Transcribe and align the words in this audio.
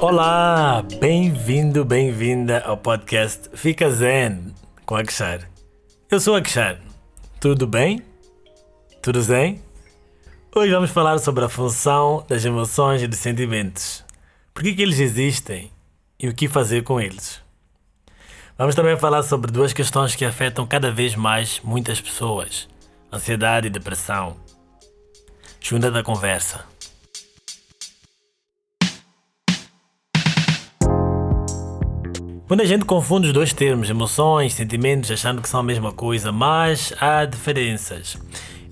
Olá, 0.00 0.82
bem-vindo, 0.98 1.84
bem-vinda 1.84 2.60
ao 2.60 2.76
podcast 2.76 3.50
Fica 3.52 3.90
Zen 3.90 4.54
com 4.86 4.96
Akshar. 4.96 5.48
Eu 6.10 6.18
sou 6.18 6.34
Akshar. 6.34 6.80
Tudo 7.38 7.66
bem? 7.66 8.02
Tudo 9.02 9.20
zen? 9.20 9.62
Hoje 10.56 10.72
vamos 10.72 10.90
falar 10.90 11.18
sobre 11.18 11.44
a 11.44 11.48
função 11.48 12.24
das 12.26 12.44
emoções 12.44 13.02
e 13.02 13.06
dos 13.06 13.18
sentimentos. 13.18 14.04
Por 14.54 14.62
que, 14.62 14.74
que 14.74 14.82
eles 14.82 14.98
existem 14.98 15.70
e 16.20 16.28
o 16.28 16.34
que 16.34 16.48
fazer 16.48 16.82
com 16.82 17.00
eles. 17.00 17.40
Vamos 18.58 18.74
também 18.74 18.96
falar 18.98 19.22
sobre 19.22 19.50
duas 19.50 19.72
questões 19.72 20.14
que 20.14 20.24
afetam 20.24 20.66
cada 20.66 20.90
vez 20.90 21.16
mais 21.16 21.60
muitas 21.64 22.00
pessoas: 22.00 22.68
ansiedade 23.12 23.68
e 23.68 23.70
depressão. 23.70 24.36
Junta 25.60 25.90
da 25.90 26.02
conversa. 26.02 26.69
Muita 32.50 32.66
gente 32.66 32.84
confunde 32.84 33.28
os 33.28 33.32
dois 33.32 33.52
termos, 33.52 33.88
emoções, 33.90 34.54
sentimentos, 34.54 35.08
achando 35.08 35.40
que 35.40 35.48
são 35.48 35.60
a 35.60 35.62
mesma 35.62 35.92
coisa, 35.92 36.32
mas 36.32 36.92
há 37.00 37.24
diferenças. 37.24 38.18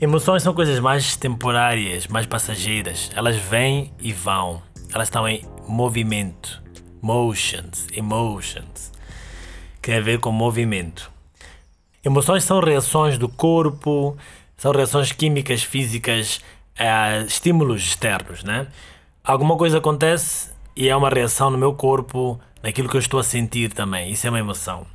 Emoções 0.01 0.43
são 0.43 0.53
coisas 0.53 0.81
mais 0.81 1.15
temporárias, 1.15 2.09
mais 2.09 2.27
passageiras. 2.27 3.09
Elas 3.15 3.37
vêm 3.37 3.93
e 4.01 4.13
vão. 4.13 4.61
Elas 4.93 5.07
estão 5.07 5.29
em 5.29 5.45
movimento. 5.69 6.61
Motions, 7.01 7.87
emotions. 7.93 8.91
Que 9.81 9.93
tem 9.93 9.99
a 9.99 10.01
ver 10.01 10.19
com 10.19 10.33
movimento. 10.33 11.09
Emoções 12.05 12.43
são 12.43 12.59
reações 12.59 13.17
do 13.17 13.29
corpo, 13.29 14.17
são 14.57 14.73
reações 14.73 15.13
químicas, 15.13 15.63
físicas 15.63 16.41
a 16.77 17.19
estímulos 17.19 17.83
externos, 17.83 18.43
né? 18.43 18.67
Alguma 19.23 19.57
coisa 19.57 19.79
acontece 19.79 20.51
e 20.75 20.89
é 20.89 20.97
uma 20.97 21.11
reação 21.11 21.49
no 21.49 21.57
meu 21.57 21.75
corpo 21.75 22.41
naquilo 22.63 22.89
que 22.89 22.97
eu 22.97 23.01
estou 23.01 23.21
a 23.21 23.25
sentir 23.25 23.73
também. 23.73 24.11
Isso 24.11 24.27
é 24.27 24.31
uma 24.31 24.39
emoção. 24.39 24.87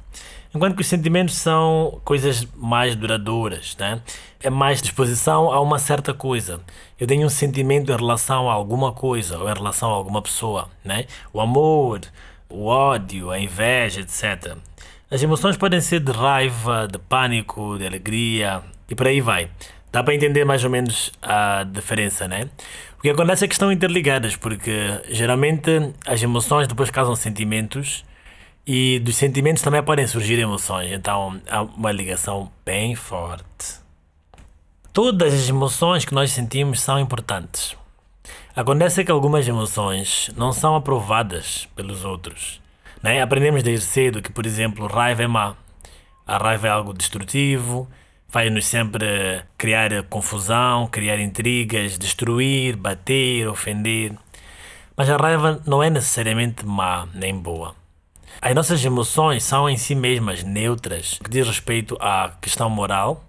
Enquanto 0.56 0.76
que 0.76 0.82
os 0.82 0.88
sentimentos 0.88 1.36
são 1.36 2.00
coisas 2.04 2.48
mais 2.56 2.96
duradouras, 2.96 3.76
né? 3.80 4.02
É 4.40 4.52
mais 4.52 4.82
disposição 4.82 5.52
a 5.52 5.60
uma 5.60 5.80
certa 5.80 6.14
coisa. 6.14 6.62
Eu 7.00 7.08
tenho 7.08 7.26
um 7.26 7.30
sentimento 7.30 7.92
em 7.92 7.96
relação 7.96 8.48
a 8.48 8.54
alguma 8.54 8.92
coisa 8.92 9.40
ou 9.40 9.50
em 9.50 9.54
relação 9.54 9.90
a 9.90 9.96
alguma 9.96 10.22
pessoa, 10.22 10.70
né? 10.84 11.06
O 11.34 11.42
amor, 11.42 12.02
o 12.48 12.68
ódio, 12.68 13.32
a 13.32 13.40
inveja, 13.40 14.02
etc. 14.02 14.56
As 15.10 15.24
emoções 15.24 15.58
podem 15.58 15.82
ser 15.82 16.02
de 16.02 16.12
raiva, 16.12 16.88
de 16.88 17.00
pânico, 17.00 17.78
de 17.80 17.88
alegria 17.88 18.62
e 18.88 18.94
por 18.94 19.08
aí 19.08 19.22
vai. 19.22 19.50
Dá 19.92 20.04
para 20.04 20.14
entender 20.14 20.46
mais 20.46 20.64
ou 20.64 20.70
menos 20.70 21.12
a 21.22 21.64
diferença, 21.64 22.28
né? 22.28 22.50
O 23.04 23.06
que 23.06 23.10
acontece 23.10 23.44
é 23.44 23.48
que 23.50 23.54
estão 23.54 23.70
interligadas, 23.70 24.38
porque 24.38 25.02
geralmente 25.10 25.94
as 26.08 26.24
emoções 26.24 26.70
depois 26.70 26.90
causam 26.90 27.18
sentimentos 27.18 28.06
e 28.66 28.98
dos 29.00 29.18
sentimentos 29.18 29.62
também 29.62 29.84
podem 29.84 30.08
surgir 30.08 30.40
emoções, 30.40 30.90
então 30.90 31.42
há 31.50 31.64
uma 31.64 31.92
ligação 31.92 32.50
bem 32.66 32.96
forte. 32.96 33.82
Todas 34.94 35.34
as 35.34 35.50
emoções 35.50 36.06
que 36.06 36.14
nós 36.14 36.32
sentimos 36.32 36.80
são 36.80 36.98
importantes. 36.98 37.76
Acontece 38.56 39.04
que 39.04 39.12
algumas 39.12 39.46
emoções 39.46 40.32
não 40.38 40.54
são 40.54 40.74
aprovadas 40.74 41.68
pelos 41.76 42.06
outros. 42.06 42.62
Né? 43.04 43.22
Aprendemos 43.22 43.64
desde 43.64 43.86
cedo 43.86 44.22
que, 44.22 44.32
por 44.32 44.46
exemplo, 44.46 44.88
raiva 44.88 45.24
é 45.24 45.28
má. 45.28 45.58
A 46.26 46.38
raiva 46.38 46.68
é 46.68 46.72
algo 46.72 46.94
destrutivo, 46.94 47.86
faz-nos 48.34 48.66
sempre 48.66 49.44
criar 49.56 50.02
confusão, 50.10 50.88
criar 50.88 51.20
intrigas, 51.20 52.00
destruir, 52.00 52.76
bater, 52.76 53.48
ofender. 53.48 54.12
Mas 54.98 55.08
a 55.08 55.18
raiva 55.18 55.62
não 55.68 55.84
é 55.84 55.90
necessariamente 55.92 56.66
má 56.66 57.08
nem 57.14 57.38
boa. 57.38 57.76
As 58.42 58.56
nossas 58.56 58.84
emoções 58.84 59.44
são 59.44 59.70
em 59.70 59.78
si 59.78 59.94
mesmas 59.94 60.42
neutras, 60.42 61.20
que 61.24 61.30
diz 61.30 61.46
respeito 61.46 61.96
à 62.02 62.32
questão 62.42 62.72
moral, 62.72 63.24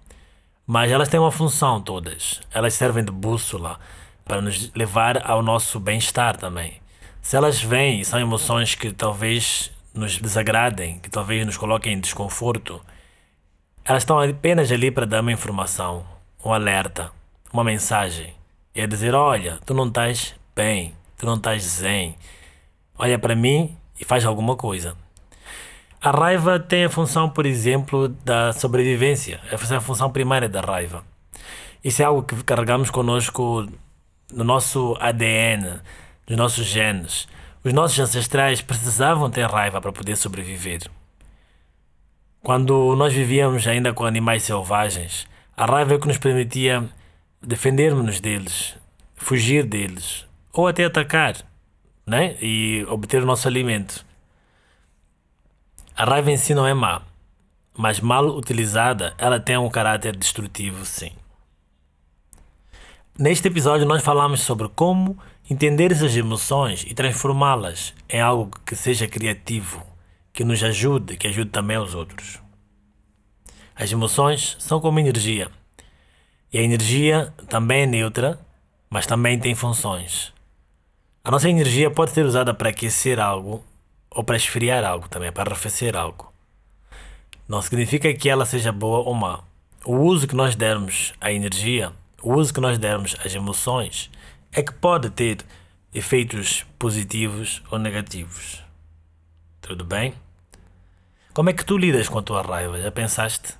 mas 0.65 0.91
elas 0.91 1.07
têm 1.07 1.19
uma 1.19 1.31
função 1.31 1.79
todas. 1.79 2.41
Elas 2.51 2.73
servem 2.73 3.05
de 3.05 3.11
bússola 3.11 3.79
para 4.25 4.41
nos 4.41 4.71
levar 4.73 5.23
ao 5.23 5.43
nosso 5.43 5.79
bem-estar 5.79 6.35
também. 6.35 6.81
Se 7.21 7.37
elas 7.37 7.61
vêm 7.61 8.01
e 8.01 8.05
são 8.05 8.19
emoções 8.19 8.73
que 8.73 8.91
talvez 8.91 9.71
nos 9.93 10.17
desagradem, 10.17 10.97
que 10.97 11.11
talvez 11.11 11.45
nos 11.45 11.57
coloquem 11.57 11.93
em 11.93 11.99
desconforto, 11.99 12.81
elas 13.85 14.01
estão 14.01 14.19
apenas 14.19 14.71
ali 14.71 14.89
para 14.89 15.05
dar 15.05 15.21
uma 15.21 15.31
informação, 15.31 16.03
um 16.43 16.51
alerta, 16.51 17.11
uma 17.53 17.63
mensagem. 17.63 18.33
E 18.73 18.81
é 18.81 18.87
dizer: 18.87 19.13
olha, 19.13 19.59
tu 19.63 19.75
não 19.75 19.87
estás 19.87 20.35
bem, 20.55 20.95
tu 21.15 21.25
não 21.27 21.35
estás 21.35 21.61
zen. 21.61 22.15
Olha 22.97 23.19
para 23.19 23.35
mim 23.35 23.77
e 23.99 24.03
faz 24.03 24.25
alguma 24.25 24.55
coisa. 24.55 24.97
A 26.01 26.09
raiva 26.09 26.59
tem 26.59 26.85
a 26.85 26.89
função, 26.89 27.29
por 27.29 27.45
exemplo, 27.45 28.07
da 28.07 28.51
sobrevivência. 28.53 29.39
Essa 29.51 29.75
é 29.75 29.77
a 29.77 29.81
função 29.81 30.11
primária 30.11 30.49
da 30.49 30.61
raiva. 30.61 31.03
Isso 31.83 32.01
é 32.01 32.05
algo 32.05 32.23
que 32.23 32.43
carregamos 32.43 32.89
conosco 32.89 33.67
no 34.33 34.43
nosso 34.43 34.97
ADN, 34.99 35.79
nos 36.27 36.37
nossos 36.37 36.65
genes. 36.65 37.27
Os 37.63 37.73
nossos 37.73 37.99
ancestrais 37.99 38.61
precisavam 38.61 39.29
ter 39.29 39.45
raiva 39.47 39.79
para 39.79 39.91
poder 39.91 40.15
sobreviver. 40.15 40.81
Quando 42.45 42.95
nós 42.95 43.11
vivíamos 43.11 43.65
ainda 43.65 43.91
com 43.91 44.05
animais 44.05 44.43
selvagens, 44.43 45.27
a 45.57 45.65
raiva 45.65 45.97
que 45.97 46.07
nos 46.07 46.19
permitia 46.19 46.87
defendermos-nos 47.41 48.19
deles, 48.19 48.75
fugir 49.15 49.65
deles, 49.65 50.27
ou 50.53 50.67
até 50.67 50.85
atacar, 50.85 51.37
né? 52.05 52.37
e 52.39 52.85
obter 52.87 53.23
o 53.23 53.25
nosso 53.25 53.47
alimento. 53.47 54.05
A 55.95 56.05
raiva 56.05 56.29
em 56.29 56.37
si 56.37 56.53
não 56.53 56.67
é 56.67 56.73
má, 56.75 57.01
mas 57.75 57.99
mal 57.99 58.27
utilizada, 58.27 59.15
ela 59.17 59.39
tem 59.39 59.57
um 59.57 59.67
caráter 59.67 60.15
destrutivo, 60.15 60.85
sim. 60.85 61.13
Neste 63.17 63.47
episódio, 63.47 63.87
nós 63.87 64.03
falamos 64.03 64.41
sobre 64.41 64.69
como 64.69 65.17
entender 65.49 65.91
essas 65.91 66.15
emoções 66.15 66.85
e 66.87 66.93
transformá-las 66.93 67.95
em 68.07 68.21
algo 68.21 68.51
que 68.63 68.75
seja 68.75 69.07
criativo 69.07 69.94
que 70.35 70.43
nos 70.43 70.61
ajude, 70.61 71.15
que 71.15 71.27
ajude 71.27 71.49
também 71.49 71.77
os 71.77 71.95
outros. 71.95 72.41
As 73.73 73.89
emoções 73.89 74.57
são 74.59 74.81
como 74.81 74.99
energia. 74.99 75.49
E 76.51 76.57
a 76.57 76.61
energia 76.61 77.33
também 77.47 77.83
é 77.83 77.85
neutra, 77.85 78.37
mas 78.89 79.07
também 79.07 79.39
tem 79.39 79.55
funções. 79.55 80.33
A 81.23 81.31
nossa 81.31 81.49
energia 81.49 81.89
pode 81.89 82.11
ser 82.11 82.25
usada 82.25 82.53
para 82.53 82.69
aquecer 82.69 83.17
algo 83.17 83.63
ou 84.11 84.25
para 84.25 84.35
esfriar 84.35 84.83
algo 84.83 85.07
também, 85.07 85.31
para 85.31 85.51
arrefecer 85.51 85.95
algo. 85.95 86.33
Não 87.47 87.61
significa 87.61 88.13
que 88.13 88.29
ela 88.29 88.45
seja 88.45 88.73
boa 88.73 88.99
ou 89.07 89.13
má. 89.13 89.41
O 89.85 89.95
uso 89.95 90.27
que 90.27 90.35
nós 90.35 90.53
dermos 90.53 91.13
à 91.21 91.31
energia, 91.31 91.93
o 92.21 92.33
uso 92.33 92.53
que 92.53 92.59
nós 92.59 92.77
dermos 92.77 93.15
às 93.23 93.33
emoções, 93.33 94.11
é 94.51 94.61
que 94.61 94.73
pode 94.73 95.09
ter 95.11 95.37
efeitos 95.93 96.65
positivos 96.77 97.63
ou 97.71 97.79
negativos. 97.79 98.61
Tudo 99.61 99.85
bem? 99.85 100.13
Como 101.35 101.49
é 101.49 101.53
que 101.53 101.65
tu 101.65 101.77
lidas 101.77 102.07
com 102.07 102.17
a 102.17 102.21
tua 102.21 102.41
raiva? 102.41 102.81
Já 102.81 102.89
pensaste? 102.89 103.55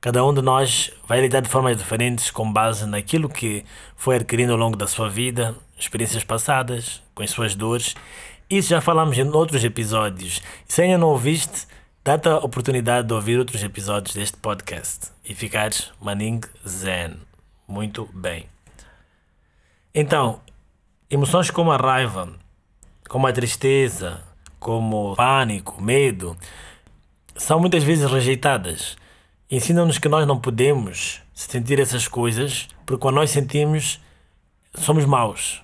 Cada 0.00 0.24
um 0.24 0.34
de 0.34 0.42
nós 0.42 0.90
vai 1.06 1.20
lidar 1.20 1.38
de 1.38 1.48
formas 1.48 1.76
diferentes 1.76 2.32
com 2.32 2.52
base 2.52 2.84
naquilo 2.84 3.28
que 3.28 3.64
foi 3.94 4.16
adquirindo 4.16 4.54
ao 4.54 4.58
longo 4.58 4.76
da 4.76 4.88
sua 4.88 5.08
vida, 5.08 5.54
experiências 5.78 6.24
passadas, 6.24 7.00
com 7.14 7.22
as 7.22 7.30
suas 7.30 7.54
dores. 7.54 7.94
Isso 8.50 8.70
já 8.70 8.80
falamos 8.80 9.16
em 9.16 9.28
outros 9.28 9.62
episódios. 9.62 10.42
Se 10.66 10.82
ainda 10.82 10.98
não 10.98 11.10
ouviste, 11.10 11.68
dá-te 12.02 12.28
a 12.28 12.38
oportunidade 12.38 13.06
de 13.06 13.14
ouvir 13.14 13.38
outros 13.38 13.62
episódios 13.62 14.12
deste 14.12 14.36
podcast 14.38 15.12
e 15.24 15.32
ficares 15.32 15.92
maning 16.02 16.40
zen. 16.66 17.18
Muito 17.68 18.10
bem. 18.12 18.48
Então, 19.94 20.40
emoções 21.08 21.52
como 21.52 21.70
a 21.70 21.76
raiva, 21.76 22.32
como 23.08 23.28
a 23.28 23.32
tristeza, 23.32 24.24
como 24.64 25.14
pânico, 25.14 25.78
medo, 25.82 26.34
são 27.36 27.60
muitas 27.60 27.84
vezes 27.84 28.10
rejeitadas. 28.10 28.96
Ensinam-nos 29.50 29.98
que 29.98 30.08
nós 30.08 30.26
não 30.26 30.40
podemos 30.40 31.20
sentir 31.34 31.78
essas 31.78 32.08
coisas, 32.08 32.66
porque 32.86 33.02
quando 33.02 33.16
nós 33.16 33.28
sentimos, 33.28 34.00
somos 34.74 35.04
maus. 35.04 35.62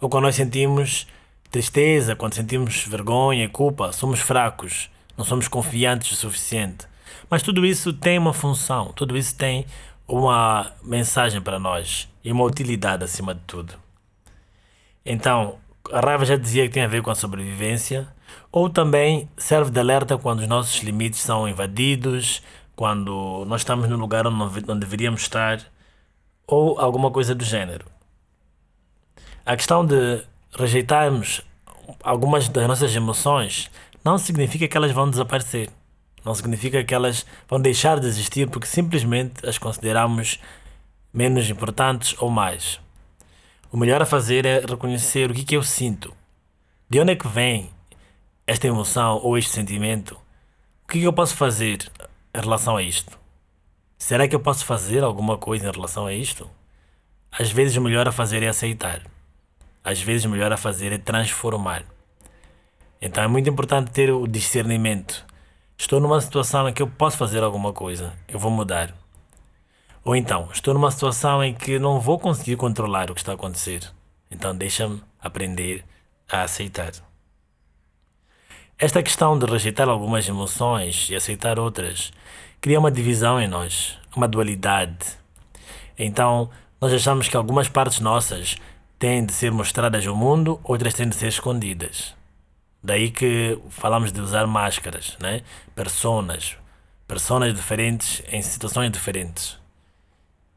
Ou 0.00 0.08
quando 0.08 0.22
nós 0.22 0.36
sentimos 0.36 1.04
tristeza, 1.50 2.14
quando 2.14 2.34
sentimos 2.34 2.84
vergonha, 2.84 3.48
culpa, 3.48 3.90
somos 3.90 4.20
fracos, 4.20 4.88
não 5.18 5.24
somos 5.24 5.48
confiantes 5.48 6.12
o 6.12 6.14
suficiente. 6.14 6.86
Mas 7.28 7.42
tudo 7.42 7.66
isso 7.66 7.92
tem 7.92 8.18
uma 8.18 8.32
função, 8.32 8.92
tudo 8.94 9.18
isso 9.18 9.34
tem 9.36 9.66
uma 10.06 10.70
mensagem 10.80 11.40
para 11.40 11.58
nós 11.58 12.08
e 12.22 12.30
uma 12.30 12.44
utilidade 12.44 13.02
acima 13.02 13.34
de 13.34 13.40
tudo. 13.48 13.74
Então, 15.04 15.58
a 15.90 16.00
raiva 16.00 16.24
já 16.24 16.36
dizia 16.36 16.66
que 16.66 16.74
tem 16.74 16.84
a 16.84 16.88
ver 16.88 17.02
com 17.02 17.10
a 17.10 17.14
sobrevivência, 17.14 18.08
ou 18.50 18.68
também 18.68 19.28
serve 19.36 19.70
de 19.70 19.80
alerta 19.80 20.16
quando 20.16 20.40
os 20.40 20.46
nossos 20.46 20.82
limites 20.82 21.20
são 21.20 21.48
invadidos, 21.48 22.42
quando 22.76 23.44
nós 23.46 23.62
estamos 23.62 23.88
no 23.88 23.96
lugar 23.96 24.26
onde 24.26 24.66
não 24.66 24.78
deveríamos 24.78 25.22
estar, 25.22 25.60
ou 26.46 26.78
alguma 26.78 27.10
coisa 27.10 27.34
do 27.34 27.44
gênero. 27.44 27.86
A 29.44 29.56
questão 29.56 29.84
de 29.84 30.22
rejeitarmos 30.56 31.42
algumas 32.02 32.48
das 32.48 32.66
nossas 32.66 32.94
emoções, 32.94 33.70
não 34.04 34.18
significa 34.18 34.68
que 34.68 34.76
elas 34.76 34.92
vão 34.92 35.08
desaparecer. 35.08 35.68
Não 36.24 36.34
significa 36.34 36.84
que 36.84 36.94
elas 36.94 37.26
vão 37.48 37.60
deixar 37.60 37.98
de 37.98 38.06
existir 38.06 38.48
porque 38.48 38.66
simplesmente 38.66 39.46
as 39.46 39.58
consideramos 39.58 40.38
menos 41.12 41.48
importantes 41.50 42.14
ou 42.18 42.30
mais. 42.30 42.80
O 43.72 43.76
melhor 43.78 44.02
a 44.02 44.06
fazer 44.06 44.44
é 44.44 44.60
reconhecer 44.60 45.30
o 45.30 45.34
que, 45.34 45.44
que 45.44 45.56
eu 45.56 45.62
sinto. 45.62 46.14
De 46.90 47.00
onde 47.00 47.12
é 47.12 47.16
que 47.16 47.26
vem 47.26 47.70
esta 48.46 48.66
emoção 48.66 49.18
ou 49.22 49.38
este 49.38 49.50
sentimento? 49.50 50.12
O 50.84 50.88
que, 50.88 51.00
que 51.00 51.06
eu 51.06 51.12
posso 51.12 51.34
fazer 51.34 51.90
em 52.34 52.38
relação 52.38 52.76
a 52.76 52.82
isto? 52.82 53.18
Será 53.96 54.28
que 54.28 54.34
eu 54.34 54.40
posso 54.40 54.66
fazer 54.66 55.02
alguma 55.02 55.38
coisa 55.38 55.70
em 55.70 55.72
relação 55.72 56.04
a 56.04 56.12
isto? 56.12 56.50
Às 57.30 57.50
vezes 57.50 57.74
o 57.78 57.80
melhor 57.80 58.06
a 58.06 58.12
fazer 58.12 58.42
é 58.42 58.48
aceitar. 58.48 59.06
Às 59.82 60.02
vezes 60.02 60.26
o 60.26 60.28
melhor 60.28 60.52
a 60.52 60.58
fazer 60.58 60.92
é 60.92 60.98
transformar. 60.98 61.82
Então 63.00 63.24
é 63.24 63.26
muito 63.26 63.48
importante 63.48 63.90
ter 63.90 64.10
o 64.10 64.26
discernimento. 64.26 65.24
Estou 65.78 65.98
numa 65.98 66.20
situação 66.20 66.68
em 66.68 66.74
que 66.74 66.82
eu 66.82 66.88
posso 66.88 67.16
fazer 67.16 67.42
alguma 67.42 67.72
coisa, 67.72 68.12
eu 68.28 68.38
vou 68.38 68.50
mudar. 68.50 69.01
Ou 70.04 70.16
então, 70.16 70.48
estou 70.52 70.74
numa 70.74 70.90
situação 70.90 71.42
em 71.44 71.54
que 71.54 71.78
não 71.78 72.00
vou 72.00 72.18
conseguir 72.18 72.56
controlar 72.56 73.10
o 73.10 73.14
que 73.14 73.20
está 73.20 73.32
a 73.32 73.34
acontecer. 73.36 73.88
Então 74.30 74.56
deixa-me 74.56 75.00
aprender 75.20 75.84
a 76.28 76.42
aceitar. 76.42 76.92
Esta 78.78 79.02
questão 79.02 79.38
de 79.38 79.46
rejeitar 79.46 79.88
algumas 79.88 80.28
emoções 80.28 81.08
e 81.08 81.14
aceitar 81.14 81.58
outras 81.58 82.12
cria 82.60 82.80
uma 82.80 82.90
divisão 82.90 83.40
em 83.40 83.46
nós, 83.46 83.96
uma 84.16 84.26
dualidade. 84.26 85.06
Então, 85.96 86.50
nós 86.80 86.92
achamos 86.92 87.28
que 87.28 87.36
algumas 87.36 87.68
partes 87.68 88.00
nossas 88.00 88.56
têm 88.98 89.24
de 89.24 89.32
ser 89.32 89.52
mostradas 89.52 90.04
ao 90.04 90.16
mundo, 90.16 90.58
outras 90.64 90.94
têm 90.94 91.08
de 91.08 91.14
ser 91.14 91.28
escondidas. 91.28 92.12
Daí 92.82 93.12
que 93.12 93.56
falamos 93.70 94.10
de 94.10 94.20
usar 94.20 94.48
máscaras, 94.48 95.16
né? 95.20 95.42
Personas, 95.76 96.56
personas 97.06 97.54
diferentes 97.54 98.20
em 98.28 98.42
situações 98.42 98.90
diferentes. 98.90 99.61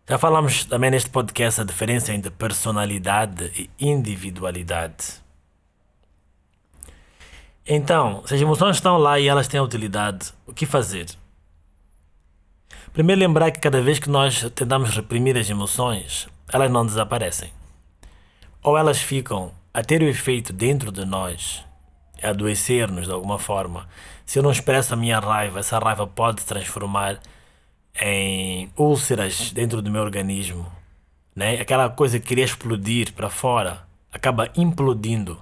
Já 0.08 0.20
falamos 0.20 0.66
também 0.66 0.92
neste 0.92 1.10
podcast 1.10 1.62
a 1.62 1.64
diferença 1.64 2.14
entre 2.14 2.30
personalidade 2.30 3.52
e 3.58 3.70
individualidade. 3.80 5.24
Então, 7.68 8.22
se 8.28 8.36
as 8.36 8.42
emoções 8.42 8.76
estão 8.76 8.98
lá 8.98 9.20
e 9.20 9.28
elas 9.28 9.48
têm 9.48 9.60
utilidade, 9.60 10.32
o 10.46 10.54
que 10.54 10.68
fazer? 10.68 11.08
Primeiro, 12.94 13.20
lembrar 13.20 13.50
que 13.50 13.60
cada 13.60 13.82
vez 13.82 13.98
que 13.98 14.10
nós 14.10 14.48
tentamos 14.52 14.92
reprimir 14.92 15.36
as 15.38 15.50
emoções, 15.50 16.28
elas 16.54 16.70
não 16.70 16.86
desaparecem 16.86 17.52
ou 18.66 18.76
elas 18.76 19.00
ficam 19.00 19.52
a 19.72 19.84
ter 19.84 20.02
o 20.02 20.08
efeito 20.08 20.52
dentro 20.52 20.92
de 20.92 21.06
nós, 21.06 21.64
a 22.22 22.30
adoecer-nos 22.30 23.06
de 23.06 23.14
alguma 23.14 23.38
forma. 23.38 23.88
Se 24.26 24.40
eu 24.40 24.44
não 24.44 24.50
expresso 24.50 24.96
a 24.96 24.98
minha 24.98 25.20
raiva, 25.20 25.60
essa 25.60 25.78
raiva 25.78 26.08
pode 26.08 26.42
se 26.42 26.48
transformar 26.48 27.20
em 28.00 28.72
úlceras 28.78 29.52
dentro 29.52 29.82
do 29.82 29.92
meu 29.92 30.02
organismo. 30.02 30.66
Né? 31.36 31.60
Aquela 31.60 31.90
coisa 31.90 32.20
que 32.20 32.28
queria 32.28 32.46
explodir 32.46 33.14
para 33.14 33.30
fora 33.30 33.86
acaba 34.12 34.50
implodindo 34.56 35.40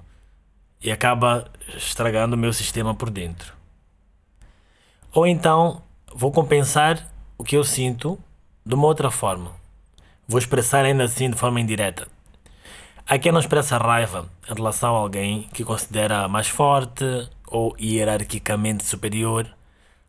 e 0.81 0.91
acaba 0.91 1.49
estragando 1.75 2.35
o 2.35 2.39
meu 2.39 2.51
sistema 2.51 2.93
por 2.93 3.09
dentro. 3.09 3.53
Ou 5.13 5.27
então 5.27 5.81
vou 6.13 6.31
compensar 6.31 7.07
o 7.37 7.43
que 7.43 7.55
eu 7.55 7.63
sinto 7.63 8.19
de 8.65 8.75
uma 8.75 8.87
outra 8.87 9.11
forma. 9.11 9.51
Vou 10.27 10.39
expressar 10.39 10.85
ainda 10.85 11.03
assim 11.03 11.29
de 11.29 11.37
forma 11.37 11.59
indireta. 11.59 12.07
Há 13.05 13.19
quem 13.19 13.31
não 13.31 13.39
expressa 13.39 13.77
raiva 13.77 14.29
em 14.49 14.55
relação 14.55 14.95
a 14.95 14.99
alguém 14.99 15.43
que 15.53 15.63
considera 15.63 16.27
mais 16.27 16.47
forte 16.47 17.03
ou 17.45 17.75
hierarquicamente 17.79 18.85
superior, 18.85 19.45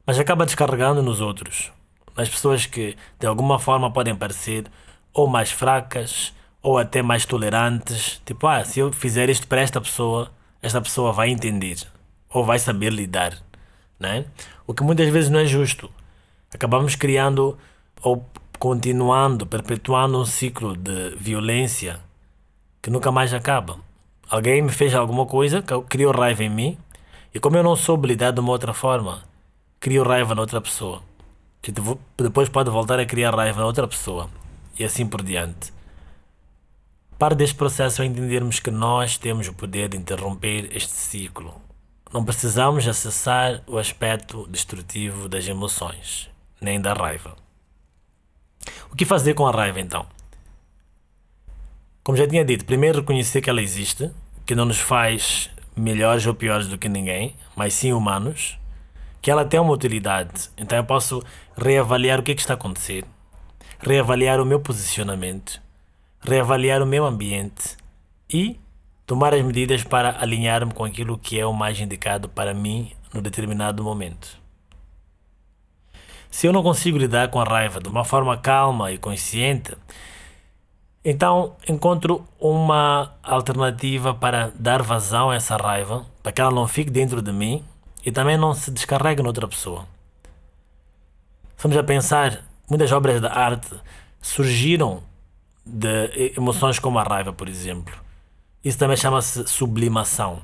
mas 0.06 0.18
acaba 0.18 0.46
descarregando 0.46 1.02
nos 1.02 1.20
outros, 1.20 1.72
nas 2.16 2.28
pessoas 2.28 2.66
que 2.66 2.96
de 3.18 3.26
alguma 3.26 3.58
forma 3.58 3.90
podem 3.90 4.14
parecer 4.14 4.66
ou 5.12 5.26
mais 5.26 5.50
fracas 5.50 6.32
ou 6.62 6.78
até 6.78 7.02
mais 7.02 7.24
tolerantes. 7.24 8.20
Tipo, 8.24 8.46
ah, 8.46 8.64
se 8.64 8.80
eu 8.80 8.92
fizer 8.92 9.28
isto 9.28 9.46
para 9.46 9.60
esta 9.60 9.80
pessoa, 9.80 10.30
esta 10.62 10.80
pessoa 10.80 11.12
vai 11.12 11.30
entender 11.30 11.76
ou 12.30 12.44
vai 12.44 12.58
saber 12.58 12.92
lidar, 12.92 13.38
né? 13.98 14.24
O 14.66 14.74
que 14.74 14.82
muitas 14.82 15.08
vezes 15.08 15.30
não 15.30 15.40
é 15.40 15.46
justo. 15.46 15.90
Acabamos 16.52 16.96
criando 16.96 17.56
ou 18.02 18.24
continuando, 18.58 19.46
perpetuando 19.46 20.20
um 20.20 20.24
ciclo 20.24 20.76
de 20.76 21.14
violência 21.16 22.00
que 22.80 22.90
nunca 22.90 23.12
mais 23.12 23.34
acaba. 23.34 23.78
Alguém 24.28 24.62
me 24.62 24.70
fez 24.70 24.94
alguma 24.94 25.26
coisa, 25.26 25.62
criou 25.88 26.12
raiva 26.12 26.44
em 26.44 26.48
mim, 26.48 26.78
e 27.34 27.38
como 27.38 27.56
eu 27.56 27.62
não 27.62 27.76
soube 27.76 28.08
lidar 28.08 28.30
de 28.30 28.40
uma 28.40 28.52
outra 28.52 28.72
forma, 28.72 29.22
criou 29.78 30.06
raiva 30.06 30.34
na 30.34 30.40
outra 30.40 30.60
pessoa. 30.60 31.02
Que 31.64 31.72
depois 32.22 32.50
pode 32.50 32.68
voltar 32.68 33.00
a 33.00 33.06
criar 33.06 33.34
raiva 33.34 33.60
na 33.60 33.66
outra 33.66 33.88
pessoa. 33.88 34.28
E 34.78 34.84
assim 34.84 35.06
por 35.06 35.22
diante. 35.22 35.72
Parte 37.18 37.38
deste 37.38 37.54
processo 37.54 38.02
é 38.02 38.04
entendermos 38.04 38.60
que 38.60 38.70
nós 38.70 39.16
temos 39.16 39.48
o 39.48 39.54
poder 39.54 39.88
de 39.88 39.96
interromper 39.96 40.68
este 40.76 40.92
ciclo. 40.92 41.54
Não 42.12 42.22
precisamos 42.22 42.86
acessar 42.86 43.62
o 43.66 43.78
aspecto 43.78 44.46
destrutivo 44.50 45.26
das 45.26 45.48
emoções, 45.48 46.28
nem 46.60 46.78
da 46.78 46.92
raiva. 46.92 47.34
O 48.92 48.94
que 48.94 49.06
fazer 49.06 49.32
com 49.32 49.46
a 49.46 49.50
raiva 49.50 49.80
então? 49.80 50.06
Como 52.02 52.18
já 52.18 52.28
tinha 52.28 52.44
dito, 52.44 52.66
primeiro 52.66 52.98
reconhecer 52.98 53.40
que 53.40 53.48
ela 53.48 53.62
existe, 53.62 54.10
que 54.44 54.54
não 54.54 54.66
nos 54.66 54.78
faz 54.78 55.48
melhores 55.74 56.26
ou 56.26 56.34
piores 56.34 56.68
do 56.68 56.76
que 56.76 56.90
ninguém, 56.90 57.34
mas 57.56 57.72
sim 57.72 57.94
humanos, 57.94 58.58
que 59.24 59.30
ela 59.30 59.42
tem 59.42 59.58
uma 59.58 59.72
utilidade. 59.72 60.50
Então 60.54 60.76
eu 60.76 60.84
posso 60.84 61.22
reavaliar 61.56 62.20
o 62.20 62.22
que, 62.22 62.32
é 62.32 62.34
que 62.34 62.42
está 62.42 62.52
a 62.52 62.56
acontecer, 62.56 63.06
reavaliar 63.80 64.38
o 64.38 64.44
meu 64.44 64.60
posicionamento, 64.60 65.62
reavaliar 66.20 66.82
o 66.82 66.86
meu 66.86 67.06
ambiente 67.06 67.74
e 68.28 68.60
tomar 69.06 69.32
as 69.32 69.40
medidas 69.40 69.82
para 69.82 70.20
alinhar-me 70.20 70.74
com 70.74 70.84
aquilo 70.84 71.16
que 71.16 71.40
é 71.40 71.46
o 71.46 71.54
mais 71.54 71.80
indicado 71.80 72.28
para 72.28 72.52
mim 72.52 72.92
no 73.14 73.22
determinado 73.22 73.82
momento. 73.82 74.38
Se 76.30 76.46
eu 76.46 76.52
não 76.52 76.62
consigo 76.62 76.98
lidar 76.98 77.28
com 77.28 77.40
a 77.40 77.44
raiva 77.44 77.80
de 77.80 77.88
uma 77.88 78.04
forma 78.04 78.36
calma 78.36 78.92
e 78.92 78.98
consciente, 78.98 79.74
então 81.02 81.56
encontro 81.66 82.28
uma 82.38 83.14
alternativa 83.22 84.12
para 84.12 84.52
dar 84.54 84.82
vazão 84.82 85.30
a 85.30 85.36
essa 85.36 85.56
raiva, 85.56 86.04
para 86.22 86.30
que 86.30 86.42
ela 86.42 86.50
não 86.50 86.68
fique 86.68 86.90
dentro 86.90 87.22
de 87.22 87.32
mim 87.32 87.64
e 88.04 88.12
também 88.12 88.36
não 88.36 88.54
se 88.54 88.70
descarregue 88.70 89.22
noutra 89.22 89.48
pessoa. 89.48 89.86
Estamos 91.56 91.76
a 91.76 91.82
pensar, 91.82 92.44
muitas 92.68 92.92
obras 92.92 93.20
da 93.20 93.32
arte 93.32 93.74
surgiram 94.20 95.02
de 95.64 96.32
emoções 96.36 96.78
como 96.78 96.98
a 96.98 97.02
raiva, 97.02 97.32
por 97.32 97.48
exemplo. 97.48 97.94
Isso 98.62 98.78
também 98.78 98.96
chama-se 98.96 99.46
sublimação. 99.46 100.42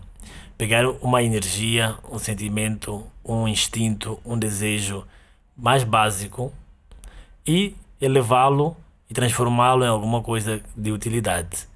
Pegar 0.56 0.86
uma 1.02 1.22
energia, 1.22 1.96
um 2.10 2.18
sentimento, 2.18 3.06
um 3.24 3.46
instinto, 3.46 4.18
um 4.24 4.38
desejo 4.38 5.06
mais 5.56 5.84
básico 5.84 6.52
e 7.46 7.74
elevá-lo 8.00 8.76
e 9.08 9.14
transformá-lo 9.14 9.84
em 9.84 9.88
alguma 9.88 10.22
coisa 10.22 10.62
de 10.76 10.92
utilidade. 10.92 11.66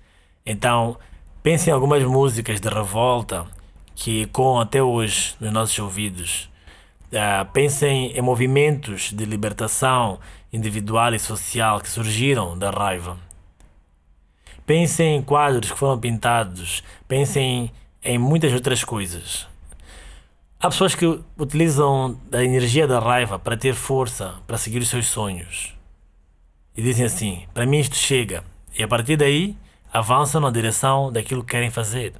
Então, 0.45 0.97
pense 1.43 1.69
em 1.69 1.73
algumas 1.73 2.03
músicas 2.05 2.61
de 2.61 2.69
revolta 2.69 3.47
que 3.95 4.23
ecoam 4.23 4.61
até 4.61 4.83
hoje 4.83 5.35
nos 5.41 5.53
nossos 5.53 5.79
ouvidos. 5.79 6.51
Uh, 7.13 7.45
pensem 7.53 8.13
em 8.13 8.21
movimentos 8.21 9.13
de 9.13 9.25
libertação 9.25 10.19
individual 10.53 11.15
e 11.15 11.19
social 11.19 11.81
que 11.81 11.89
surgiram 11.89 12.59
da 12.59 12.71
raiva. 12.71 13.17
Pensem 14.67 15.17
em 15.17 15.23
quadros 15.23 15.71
que 15.71 15.79
foram 15.79 15.99
pintados. 15.99 16.83
Pensem 17.07 17.71
em 18.03 18.19
muitas 18.19 18.53
outras 18.53 18.83
coisas. 18.83 19.47
Há 20.59 20.69
pessoas 20.69 20.95
que 20.95 21.21
utilizam 21.39 22.19
a 22.33 22.43
energia 22.43 22.87
da 22.87 22.99
raiva 22.99 23.39
para 23.39 23.57
ter 23.57 23.75
força, 23.75 24.35
para 24.47 24.57
seguir 24.57 24.79
os 24.79 24.89
seus 24.89 25.07
sonhos 25.07 25.75
e 26.77 26.83
dizem 26.83 27.07
assim: 27.07 27.43
para 27.53 27.67
mim 27.67 27.79
isto 27.79 27.97
chega. 27.97 28.45
E 28.77 28.83
a 28.83 28.89
partir 28.89 29.17
daí 29.17 29.57
avançam 29.93 30.41
na 30.41 30.51
direção 30.51 31.13
daquilo 31.13 31.45
que 31.45 31.53
querem 31.53 31.71
fazer. 31.71 32.15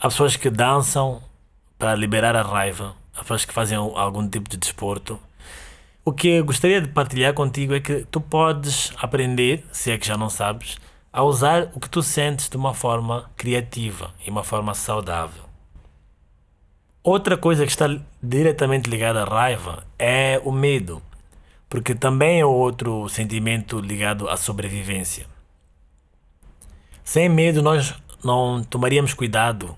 Há 0.00 0.08
pessoas 0.08 0.34
que 0.34 0.48
dançam 0.48 1.22
para 1.78 1.94
liberar 1.94 2.34
a 2.34 2.42
raiva, 2.42 2.94
há 3.14 3.20
pessoas 3.20 3.44
que 3.44 3.52
fazem 3.52 3.76
algum 3.76 4.26
tipo 4.26 4.48
de 4.48 4.56
desporto. 4.56 5.20
O 6.02 6.10
que 6.10 6.28
eu 6.28 6.44
gostaria 6.44 6.80
de 6.80 6.88
partilhar 6.88 7.34
contigo 7.34 7.74
é 7.74 7.80
que 7.80 8.06
tu 8.10 8.18
podes 8.18 8.94
aprender, 8.96 9.62
se 9.70 9.90
é 9.90 9.98
que 9.98 10.06
já 10.06 10.16
não 10.16 10.30
sabes, 10.30 10.78
a 11.12 11.22
usar 11.22 11.70
o 11.74 11.80
que 11.80 11.90
tu 11.90 12.02
sentes 12.02 12.48
de 12.48 12.56
uma 12.56 12.72
forma 12.72 13.30
criativa 13.36 14.10
e 14.26 14.30
uma 14.30 14.42
forma 14.42 14.72
saudável. 14.72 15.44
Outra 17.02 17.36
coisa 17.36 17.66
que 17.66 17.70
está 17.70 17.86
diretamente 18.22 18.88
ligada 18.88 19.22
à 19.22 19.24
raiva 19.26 19.84
é 19.98 20.40
o 20.42 20.50
medo 20.50 21.02
porque 21.70 21.94
também 21.94 22.40
é 22.40 22.44
outro 22.44 23.08
sentimento 23.08 23.78
ligado 23.78 24.28
à 24.28 24.36
sobrevivência. 24.36 25.24
Sem 27.04 27.28
medo, 27.28 27.62
nós 27.62 27.94
não 28.24 28.64
tomaríamos 28.64 29.14
cuidado 29.14 29.76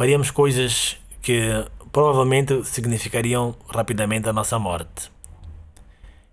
faríamos 0.00 0.30
coisas 0.30 0.96
que 1.20 1.62
provavelmente 1.92 2.64
significariam 2.64 3.54
rapidamente 3.68 4.26
a 4.26 4.32
nossa 4.32 4.58
morte. 4.58 5.12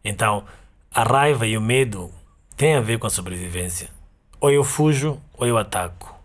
Então, 0.05 0.45
a 0.89 1.03
raiva 1.03 1.45
e 1.45 1.57
o 1.57 1.59
medo 1.62 2.09
têm 2.55 2.75
a 2.75 2.79
ver 2.79 2.97
com 2.97 3.07
a 3.07 3.09
sobrevivência. 3.09 3.89
Ou 4.39 4.50
eu 4.50 4.63
fujo 4.63 5.21
ou 5.33 5.45
eu 5.45 5.57
ataco. 5.57 6.15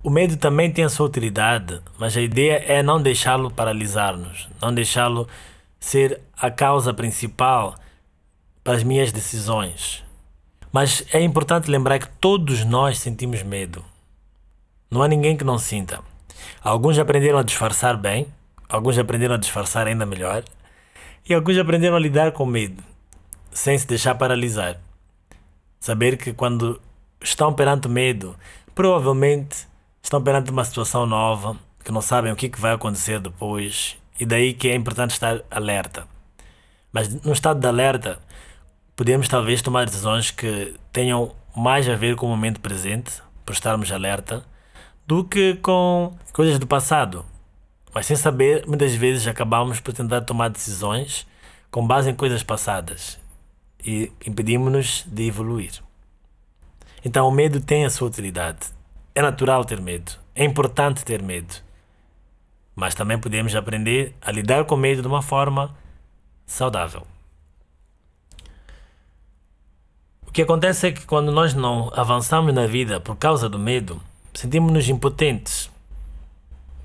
O 0.00 0.08
medo 0.08 0.36
também 0.36 0.70
tem 0.70 0.84
a 0.84 0.88
sua 0.88 1.06
utilidade, 1.06 1.82
mas 1.98 2.16
a 2.16 2.20
ideia 2.20 2.62
é 2.64 2.80
não 2.80 3.02
deixá-lo 3.02 3.50
paralisar-nos, 3.50 4.48
não 4.62 4.72
deixá-lo 4.72 5.26
ser 5.80 6.20
a 6.36 6.48
causa 6.48 6.94
principal 6.94 7.74
para 8.62 8.74
as 8.76 8.84
minhas 8.84 9.10
decisões. 9.10 10.04
Mas 10.70 11.04
é 11.12 11.20
importante 11.20 11.68
lembrar 11.68 11.98
que 11.98 12.08
todos 12.20 12.64
nós 12.64 13.00
sentimos 13.00 13.42
medo. 13.42 13.84
Não 14.90 15.02
há 15.02 15.08
ninguém 15.08 15.36
que 15.36 15.44
não 15.44 15.58
sinta. 15.58 16.00
Alguns 16.62 16.98
aprenderam 16.98 17.38
a 17.38 17.42
disfarçar 17.42 17.96
bem, 17.96 18.26
alguns 18.68 18.98
aprenderam 18.98 19.34
a 19.34 19.38
disfarçar 19.38 19.86
ainda 19.86 20.06
melhor, 20.06 20.42
e 21.28 21.34
alguns 21.34 21.58
aprenderam 21.58 21.96
a 21.96 22.00
lidar 22.00 22.32
com 22.32 22.46
medo, 22.46 22.82
sem 23.50 23.76
se 23.76 23.86
deixar 23.86 24.14
paralisar. 24.14 24.80
Saber 25.78 26.16
que 26.16 26.32
quando 26.32 26.80
estão 27.22 27.52
perante 27.52 27.86
medo, 27.88 28.34
provavelmente 28.74 29.68
estão 30.02 30.22
perante 30.22 30.50
uma 30.50 30.64
situação 30.64 31.04
nova, 31.04 31.56
que 31.84 31.92
não 31.92 32.00
sabem 32.00 32.32
o 32.32 32.36
que 32.36 32.50
vai 32.58 32.72
acontecer 32.72 33.20
depois, 33.20 33.96
e 34.18 34.24
daí 34.24 34.54
que 34.54 34.68
é 34.68 34.74
importante 34.74 35.10
estar 35.10 35.42
alerta. 35.50 36.08
Mas 36.90 37.12
no 37.22 37.32
estado 37.32 37.60
de 37.60 37.66
alerta, 37.66 38.18
podemos 38.96 39.28
talvez 39.28 39.60
tomar 39.60 39.84
decisões 39.84 40.30
que 40.30 40.74
tenham 40.90 41.34
mais 41.54 41.88
a 41.88 41.94
ver 41.94 42.16
com 42.16 42.26
o 42.26 42.30
momento 42.30 42.60
presente, 42.60 43.22
por 43.44 43.52
estarmos 43.52 43.92
alerta, 43.92 44.44
do 45.08 45.24
que 45.24 45.54
com 45.62 46.14
coisas 46.34 46.58
do 46.58 46.66
passado. 46.66 47.24
Mas 47.94 48.04
sem 48.04 48.14
saber, 48.14 48.66
muitas 48.66 48.94
vezes 48.94 49.26
acabamos 49.26 49.80
por 49.80 49.94
tentar 49.94 50.20
tomar 50.20 50.50
decisões 50.50 51.26
com 51.70 51.86
base 51.86 52.10
em 52.10 52.14
coisas 52.14 52.42
passadas 52.42 53.18
e 53.82 54.12
impedimos-nos 54.26 55.06
de 55.06 55.26
evoluir. 55.26 55.82
Então 57.02 57.26
o 57.26 57.30
medo 57.30 57.58
tem 57.58 57.86
a 57.86 57.90
sua 57.90 58.06
utilidade. 58.06 58.66
É 59.14 59.22
natural 59.22 59.64
ter 59.64 59.80
medo, 59.80 60.12
é 60.34 60.44
importante 60.44 61.02
ter 61.02 61.22
medo. 61.22 61.54
Mas 62.76 62.94
também 62.94 63.18
podemos 63.18 63.56
aprender 63.56 64.14
a 64.20 64.30
lidar 64.30 64.66
com 64.66 64.76
medo 64.76 65.00
de 65.00 65.08
uma 65.08 65.22
forma 65.22 65.74
saudável. 66.44 67.06
O 70.26 70.30
que 70.30 70.42
acontece 70.42 70.88
é 70.88 70.92
que 70.92 71.06
quando 71.06 71.32
nós 71.32 71.54
não 71.54 71.90
avançamos 71.94 72.52
na 72.52 72.66
vida 72.66 73.00
por 73.00 73.16
causa 73.16 73.48
do 73.48 73.58
medo, 73.58 73.98
sentimos-nos 74.38 74.88
impotentes, 74.88 75.68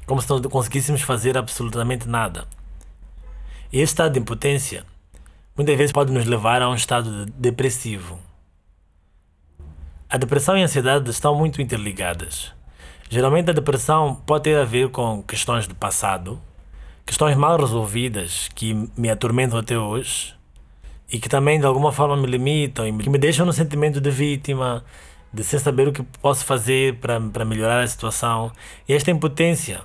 como 0.08 0.20
se 0.20 0.28
não 0.28 0.42
conseguíssemos 0.42 1.04
fazer 1.04 1.38
absolutamente 1.38 2.08
nada. 2.10 2.48
E 3.72 3.78
este 3.78 3.94
estado 3.94 4.14
de 4.14 4.20
impotência 4.20 4.84
muitas 5.56 5.78
vezes 5.78 5.92
pode 5.92 6.12
nos 6.12 6.26
levar 6.26 6.64
a 6.64 6.70
um 6.70 6.74
estado 6.74 7.28
de 7.28 7.32
depressivo. 7.34 8.18
A 10.10 10.18
depressão 10.18 10.58
e 10.58 10.62
a 10.62 10.66
ansiedade 10.66 11.08
estão 11.12 11.36
muito 11.36 11.62
interligadas. 11.62 12.52
Geralmente 13.08 13.52
a 13.52 13.54
depressão 13.54 14.16
pode 14.26 14.46
ter 14.46 14.58
a 14.58 14.66
ver 14.66 14.90
com 14.90 15.22
questões 15.22 15.68
do 15.68 15.76
passado, 15.76 16.42
questões 17.06 17.38
mal 17.38 17.56
resolvidas 17.60 18.50
que 18.56 18.90
me 18.98 19.12
atormentam 19.12 19.60
até 19.60 19.78
hoje, 19.78 20.34
e 21.08 21.20
que 21.20 21.30
também 21.30 21.60
de 21.60 21.68
alguma 21.68 21.92
forma 21.92 22.18
me 22.18 22.26
limitam 22.26 22.88
e 22.88 22.92
me 22.92 23.20
deixam 23.20 23.46
no 23.46 23.54
sentimento 23.54 24.02
de 24.02 24.10
vítima, 24.10 24.84
de 25.34 25.44
sem 25.44 25.58
saber 25.58 25.88
o 25.88 25.92
que 25.92 26.04
posso 26.22 26.46
fazer 26.46 27.00
para, 27.00 27.46
melhorar 27.46 27.82
a 27.82 27.88
situação. 27.88 28.52
E 28.88 28.94
esta 28.94 29.10
impotência 29.10 29.82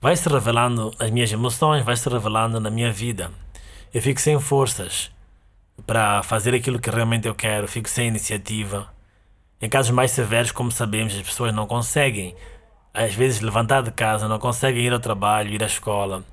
vai 0.00 0.16
se 0.16 0.28
revelando 0.28 0.92
nas 0.98 1.10
minhas 1.10 1.30
emoções, 1.30 1.84
vai 1.84 1.96
se 1.96 2.08
revelando 2.08 2.58
na 2.58 2.70
minha 2.70 2.90
vida. 2.90 3.30
Eu 3.92 4.00
fico 4.00 4.20
sem 4.20 4.38
forças 4.40 5.10
para 5.86 6.22
fazer 6.22 6.54
aquilo 6.54 6.78
que 6.78 6.90
realmente 6.90 7.28
eu 7.28 7.34
quero, 7.34 7.68
fico 7.68 7.88
sem 7.88 8.08
iniciativa. 8.08 8.88
Em 9.60 9.68
casos 9.68 9.90
mais 9.90 10.10
severos, 10.12 10.52
como 10.52 10.70
sabemos, 10.70 11.14
as 11.14 11.22
pessoas 11.22 11.52
não 11.52 11.66
conseguem, 11.66 12.34
às 12.94 13.14
vezes, 13.14 13.40
levantar 13.40 13.82
de 13.82 13.90
casa, 13.90 14.28
não 14.28 14.38
conseguem 14.38 14.84
ir 14.84 14.92
ao 14.92 15.00
trabalho, 15.00 15.52
ir 15.52 15.62
à 15.62 15.66
escola. 15.66 16.24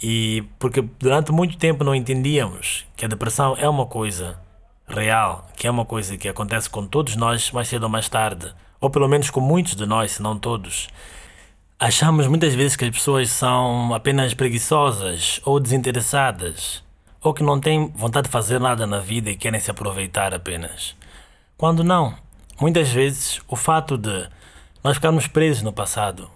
E 0.00 0.44
porque 0.58 0.82
durante 0.82 1.32
muito 1.32 1.56
tempo 1.58 1.82
não 1.82 1.94
entendíamos 1.94 2.86
que 2.96 3.04
a 3.04 3.08
depressão 3.08 3.56
é 3.58 3.68
uma 3.68 3.86
coisa 3.86 4.38
real, 4.88 5.46
que 5.56 5.66
é 5.66 5.70
uma 5.70 5.84
coisa 5.84 6.16
que 6.16 6.28
acontece 6.28 6.68
com 6.68 6.86
todos 6.86 7.16
nós 7.16 7.50
mais 7.50 7.68
cedo 7.68 7.84
ou 7.84 7.88
mais 7.88 8.08
tarde, 8.08 8.52
ou 8.80 8.90
pelo 8.90 9.08
menos 9.08 9.30
com 9.30 9.40
muitos 9.40 9.74
de 9.74 9.86
nós, 9.86 10.12
se 10.12 10.22
não 10.22 10.38
todos. 10.38 10.88
Achamos 11.78 12.26
muitas 12.26 12.54
vezes 12.54 12.76
que 12.76 12.84
as 12.84 12.90
pessoas 12.90 13.30
são 13.30 13.94
apenas 13.94 14.34
preguiçosas 14.34 15.40
ou 15.44 15.60
desinteressadas, 15.60 16.82
ou 17.22 17.32
que 17.32 17.42
não 17.42 17.60
têm 17.60 17.88
vontade 17.94 18.26
de 18.26 18.32
fazer 18.32 18.58
nada 18.58 18.86
na 18.86 18.98
vida 18.98 19.30
e 19.30 19.36
querem 19.36 19.60
se 19.60 19.70
aproveitar 19.70 20.34
apenas. 20.34 20.96
Quando 21.56 21.84
não, 21.84 22.14
muitas 22.60 22.88
vezes 22.88 23.40
o 23.46 23.56
fato 23.56 23.96
de 23.96 24.28
nós 24.82 24.94
ficarmos 24.94 25.26
presos 25.26 25.62
no 25.62 25.72
passado, 25.72 26.30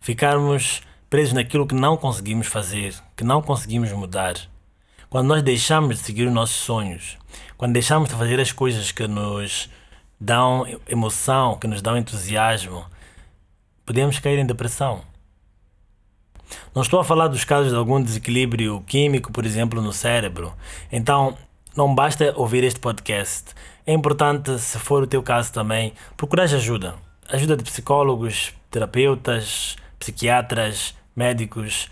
ficarmos 0.00 0.82
presos 1.08 1.32
naquilo 1.32 1.66
que 1.66 1.74
não 1.74 1.96
conseguimos 1.96 2.46
fazer, 2.46 2.94
que 3.16 3.24
não 3.24 3.40
conseguimos 3.40 3.92
mudar. 3.92 4.34
Quando 5.08 5.28
nós 5.28 5.42
deixamos 5.42 5.96
de 5.96 6.02
seguir 6.02 6.26
os 6.26 6.32
nossos 6.32 6.56
sonhos, 6.56 7.16
quando 7.56 7.72
deixamos 7.72 8.08
de 8.08 8.14
fazer 8.14 8.40
as 8.40 8.52
coisas 8.52 8.90
que 8.90 9.06
nos 9.06 9.70
dão 10.20 10.66
emoção, 10.88 11.56
que 11.58 11.66
nos 11.66 11.80
dão 11.80 11.96
entusiasmo, 11.96 12.84
podemos 13.84 14.18
cair 14.18 14.38
em 14.38 14.46
depressão. 14.46 15.02
Não 16.74 16.82
estou 16.82 17.00
a 17.00 17.04
falar 17.04 17.28
dos 17.28 17.44
casos 17.44 17.70
de 17.70 17.78
algum 17.78 18.02
desequilíbrio 18.02 18.82
químico, 18.86 19.32
por 19.32 19.46
exemplo, 19.46 19.80
no 19.80 19.92
cérebro. 19.92 20.52
Então, 20.90 21.36
não 21.76 21.94
basta 21.94 22.32
ouvir 22.36 22.64
este 22.64 22.80
podcast. 22.80 23.54
É 23.86 23.92
importante, 23.92 24.58
se 24.58 24.78
for 24.78 25.02
o 25.02 25.06
teu 25.06 25.22
caso 25.22 25.52
também, 25.52 25.92
procurar 26.16 26.44
ajuda. 26.44 26.94
Ajuda 27.28 27.56
de 27.56 27.64
psicólogos, 27.64 28.52
terapeutas, 28.70 29.76
psiquiatras, 29.98 30.94
médicos. 31.14 31.88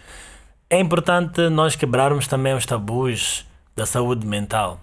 É 0.75 0.81
importante 0.81 1.49
nós 1.51 1.77
quebrarmos 1.77 2.27
também 2.27 2.53
os 2.53 2.67
tabus 2.67 3.47
da 3.77 3.87
saúde 3.87 4.27
mental. 4.27 4.81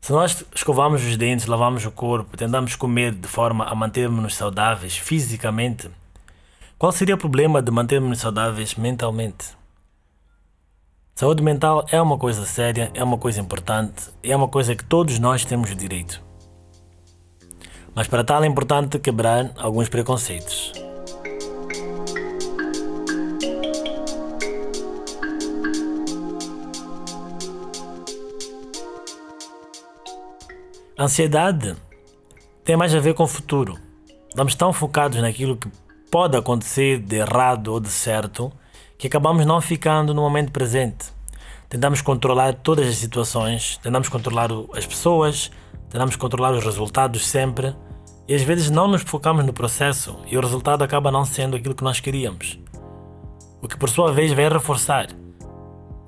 Se 0.00 0.10
nós 0.10 0.44
escovamos 0.52 1.00
os 1.00 1.16
dentes, 1.16 1.46
lavamos 1.46 1.86
o 1.86 1.92
corpo, 1.92 2.36
tentamos 2.36 2.74
comer 2.74 3.12
de 3.12 3.28
forma 3.28 3.64
a 3.66 3.72
mantermos-nos 3.72 4.34
saudáveis 4.34 4.96
fisicamente, 4.96 5.88
qual 6.76 6.90
seria 6.90 7.14
o 7.14 7.18
problema 7.18 7.62
de 7.62 7.70
mantermos-nos 7.70 8.18
saudáveis 8.18 8.74
mentalmente? 8.74 9.56
Saúde 11.14 11.40
mental 11.40 11.86
é 11.92 12.02
uma 12.02 12.18
coisa 12.18 12.44
séria, 12.44 12.90
é 12.94 13.04
uma 13.04 13.16
coisa 13.16 13.40
importante 13.40 14.10
é 14.24 14.34
uma 14.34 14.48
coisa 14.48 14.74
que 14.74 14.84
todos 14.84 15.20
nós 15.20 15.44
temos 15.44 15.70
o 15.70 15.76
direito. 15.76 16.20
Mas 17.94 18.08
para 18.08 18.24
tal 18.24 18.42
é 18.42 18.48
importante 18.48 18.98
quebrar 18.98 19.52
alguns 19.56 19.88
preconceitos. 19.88 20.72
A 30.96 31.04
ansiedade 31.04 31.74
tem 32.64 32.76
mais 32.76 32.94
a 32.94 33.00
ver 33.00 33.14
com 33.14 33.24
o 33.24 33.28
futuro. 33.28 33.76
Estamos 34.28 34.54
tão 34.54 34.72
focados 34.72 35.20
naquilo 35.20 35.56
que 35.56 35.68
pode 36.08 36.36
acontecer 36.36 37.00
de 37.00 37.16
errado 37.16 37.72
ou 37.72 37.80
de 37.80 37.88
certo 37.88 38.52
que 38.96 39.08
acabamos 39.08 39.44
não 39.44 39.60
ficando 39.60 40.14
no 40.14 40.22
momento 40.22 40.52
presente. 40.52 41.06
Tentamos 41.68 42.00
controlar 42.00 42.54
todas 42.54 42.86
as 42.86 42.94
situações, 42.94 43.76
tentamos 43.78 44.08
controlar 44.08 44.50
as 44.72 44.86
pessoas, 44.86 45.50
tentamos 45.90 46.14
controlar 46.14 46.52
os 46.52 46.64
resultados 46.64 47.26
sempre 47.26 47.74
e 48.28 48.34
às 48.34 48.42
vezes 48.42 48.70
não 48.70 48.86
nos 48.86 49.02
focamos 49.02 49.44
no 49.44 49.52
processo 49.52 50.16
e 50.30 50.38
o 50.38 50.40
resultado 50.40 50.84
acaba 50.84 51.10
não 51.10 51.24
sendo 51.24 51.56
aquilo 51.56 51.74
que 51.74 51.82
nós 51.82 51.98
queríamos. 51.98 52.56
O 53.60 53.66
que 53.66 53.76
por 53.76 53.90
sua 53.90 54.12
vez 54.12 54.32
vai 54.32 54.48
reforçar 54.48 55.08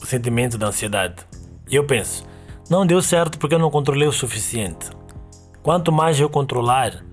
o 0.01 0.07
sentimento 0.07 0.57
da 0.57 0.69
ansiedade. 0.69 1.27
E 1.69 1.75
eu 1.75 1.85
penso, 1.85 2.25
não 2.69 2.85
deu 2.85 3.01
certo 3.01 3.39
porque 3.39 3.55
eu 3.55 3.59
não 3.59 3.71
controlei 3.71 4.09
o 4.09 4.13
suficiente. 4.13 4.91
Quanto 5.63 5.93
mais 5.93 6.19
eu 6.19 6.29
controlar, 6.29 7.05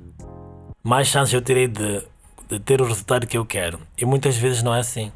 mais 0.83 1.07
chance 1.07 1.33
eu 1.33 1.41
terei 1.41 1.67
de, 1.67 2.03
de 2.47 2.59
ter 2.59 2.81
o 2.81 2.85
resultado 2.85 3.27
que 3.27 3.37
eu 3.37 3.45
quero. 3.45 3.79
E 3.97 4.05
muitas 4.05 4.35
vezes 4.35 4.63
não 4.63 4.73
é 4.73 4.79
assim. 4.79 5.11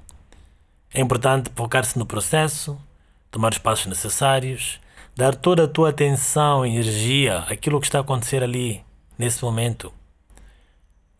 É 0.94 1.02
importante 1.02 1.52
focar-se 1.56 1.98
no 1.98 2.06
processo, 2.06 2.80
tomar 3.30 3.52
os 3.52 3.58
passos 3.58 3.88
necessários, 3.88 4.80
dar 5.16 5.36
toda 5.36 5.64
a 5.66 5.68
tua 5.68 5.90
atenção 5.90 6.66
e 6.66 6.70
energia 6.70 7.40
àquilo 7.40 7.80
que 7.80 7.88
está 7.88 7.98
a 7.98 8.02
acontecer 8.02 8.44
ali, 8.44 8.84
nesse 9.18 9.44
momento. 9.44 9.92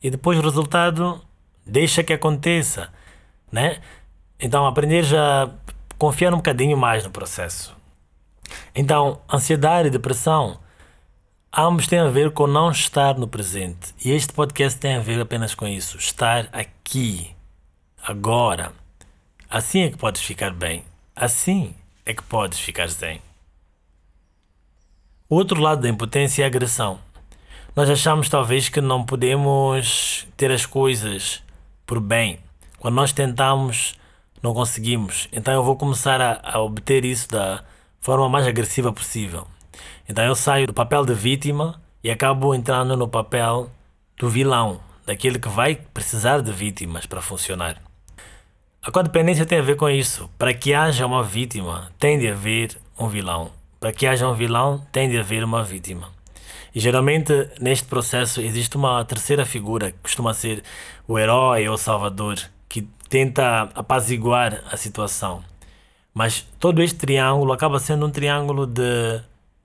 E 0.02 0.10
depois 0.10 0.38
o 0.38 0.42
resultado, 0.42 1.22
deixa 1.66 2.04
que 2.04 2.14
aconteça, 2.14 2.90
né? 3.52 3.80
Então 4.40 4.66
aprender 4.66 5.04
já 5.04 5.50
confiar 5.98 6.34
um 6.34 6.38
bocadinho 6.38 6.78
mais 6.78 7.04
no 7.04 7.10
processo. 7.10 7.77
Então, 8.74 9.22
ansiedade 9.32 9.88
e 9.88 9.92
depressão, 9.92 10.60
ambos 11.56 11.88
têm 11.88 12.00
a 12.00 12.10
ver 12.10 12.32
com 12.32 12.48
não 12.48 12.72
estar 12.72 13.18
no 13.18 13.28
presente. 13.28 13.94
E 14.04 14.12
este 14.12 14.34
podcast 14.34 14.80
tem 14.80 14.96
a 14.96 15.00
ver 15.00 15.20
apenas 15.20 15.56
com 15.56 15.68
isso, 15.68 15.98
estar 15.98 16.50
aqui 16.52 17.36
agora. 18.02 18.72
Assim 19.50 19.82
é 19.82 19.90
que 19.90 19.98
podes 19.98 20.22
ficar 20.22 20.52
bem. 20.52 20.84
Assim 21.16 21.74
é 22.06 22.14
que 22.14 22.24
podes 22.24 22.60
ficar 22.60 22.88
zen. 22.88 23.22
O 25.30 25.36
outro 25.36 25.60
lado 25.60 25.82
da 25.82 25.90
impotência 25.90 26.44
é 26.44 26.46
a 26.46 26.48
agressão. 26.48 27.00
Nós 27.76 27.90
achamos 27.90 28.30
talvez 28.30 28.70
que 28.70 28.80
não 28.82 29.04
podemos 29.04 30.28
ter 30.38 30.52
as 30.52 30.66
coisas 30.66 31.44
por 31.86 32.00
bem. 32.00 32.40
Quando 32.80 32.96
nós 32.96 33.12
tentamos, 33.12 33.96
não 34.42 34.54
conseguimos. 34.54 35.28
Então 35.32 35.54
eu 35.54 35.64
vou 35.64 35.76
começar 35.76 36.22
a, 36.22 36.40
a 36.44 36.62
obter 36.62 37.04
isso 37.04 37.28
da 37.30 37.64
forma 38.08 38.30
mais 38.30 38.48
agressiva 38.48 38.94
possível. 38.94 39.46
Então 40.08 40.24
eu 40.24 40.34
saio 40.34 40.66
do 40.66 40.74
papel 40.74 41.06
de 41.06 41.14
vítima 41.14 41.82
e 42.02 42.10
acabo 42.10 42.56
entrando 42.56 42.96
no 42.96 43.06
papel 43.06 43.70
do 44.18 44.30
vilão, 44.30 44.80
daquele 45.06 45.38
que 45.38 45.50
vai 45.50 45.76
precisar 45.76 46.40
de 46.40 46.54
vítimas 46.54 47.06
para 47.06 47.22
funcionar. 47.22 47.82
A 48.82 48.90
codependência 48.92 49.46
tem 49.46 49.60
a 49.60 49.62
ver 49.62 49.76
com 49.76 49.90
isso. 49.90 50.30
Para 50.38 50.54
que 50.54 50.74
haja 50.74 51.06
uma 51.06 51.22
vítima, 51.22 51.92
tem 52.00 52.18
de 52.18 52.30
haver 52.30 52.78
um 52.98 53.10
vilão. 53.10 53.52
Para 53.78 53.92
que 53.92 54.08
haja 54.08 54.26
um 54.26 54.34
vilão, 54.34 54.88
tem 54.90 55.10
de 55.10 55.20
haver 55.20 55.44
uma 55.44 55.62
vítima. 55.62 56.08
E 56.74 56.80
geralmente 56.80 57.34
neste 57.60 57.86
processo 57.90 58.40
existe 58.40 58.78
uma 58.78 59.04
terceira 59.04 59.46
figura, 59.46 59.92
que 59.92 59.98
costuma 59.98 60.34
ser 60.34 60.64
o 61.06 61.20
herói 61.20 61.68
ou 61.68 61.74
o 61.74 61.78
salvador, 61.78 62.38
que 62.70 62.84
tenta 63.10 63.64
apaziguar 63.76 64.64
a 64.72 64.78
situação. 64.78 65.44
Mas 66.18 66.42
todo 66.58 66.82
este 66.82 66.98
triângulo 66.98 67.54
acaba 67.54 67.78
sendo 67.78 68.08
um 68.08 68.10
triângulo 68.10 68.66
de, 68.66 69.22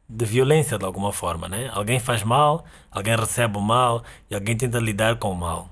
de 0.07 0.25
violência 0.27 0.77
de 0.77 0.85
alguma 0.85 1.11
forma, 1.11 1.49
né? 1.49 1.71
Alguém 1.73 1.99
faz 1.99 2.23
mal, 2.23 2.67
alguém 2.91 3.17
recebe 3.17 3.57
o 3.57 3.61
mal 3.63 4.05
e 4.31 4.35
alguém 4.35 4.55
tenta 4.55 4.79
lidar 4.79 5.17
com 5.17 5.33
o 5.33 5.35
mal. 5.35 5.71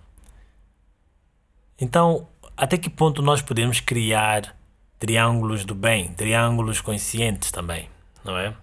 Então, 1.79 2.27
até 2.57 2.79
que 2.79 2.89
ponto 2.89 3.21
nós 3.21 3.43
podemos 3.43 3.79
criar 3.79 4.57
triângulos 4.99 5.67
do 5.67 5.75
bem, 5.75 6.15
triângulos 6.15 6.81
conscientes 6.81 7.53
também, 7.53 7.91
não 8.25 8.39
é? 8.39 8.55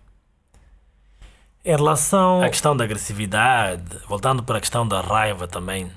Em 1.63 1.69
relação 1.69 2.41
à 2.41 2.49
questão 2.49 2.75
da 2.75 2.83
agressividade, 2.83 3.95
voltando 4.07 4.41
para 4.41 4.57
a 4.57 4.59
questão 4.59 4.87
da 4.87 5.01
raiva 5.01 5.47
também, 5.47 5.91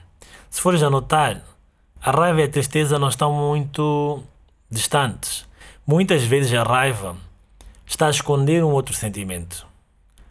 se 0.51 0.61
fores 0.61 0.83
a 0.83 0.91
notar, 0.91 1.41
a 1.99 2.11
raiva 2.11 2.43
e 2.43 2.45
a 2.45 2.51
tristeza 2.51 2.99
não 2.99 3.09
estão 3.09 3.33
muito 3.33 4.23
distantes. 4.71 5.49
Muitas 5.93 6.23
vezes 6.23 6.55
a 6.55 6.63
raiva 6.63 7.17
está 7.85 8.07
a 8.07 8.11
esconder 8.11 8.63
um 8.63 8.71
outro 8.71 8.95
sentimento. 8.95 9.67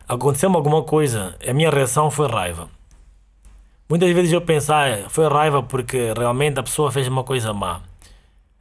Aconteceu-me 0.08 0.56
alguma 0.56 0.84
coisa, 0.84 1.36
a 1.46 1.54
minha 1.54 1.70
reação 1.70 2.10
foi 2.10 2.30
raiva. 2.30 2.70
Muitas 3.90 4.10
vezes 4.14 4.32
eu 4.32 4.40
penso, 4.40 4.72
ah, 4.72 5.10
foi 5.10 5.28
raiva 5.28 5.62
porque 5.62 6.14
realmente 6.14 6.58
a 6.62 6.64
pessoa 6.64 6.94
fez 6.94 7.10
uma 7.10 7.26
coisa 7.26 7.52
má. 7.52 7.82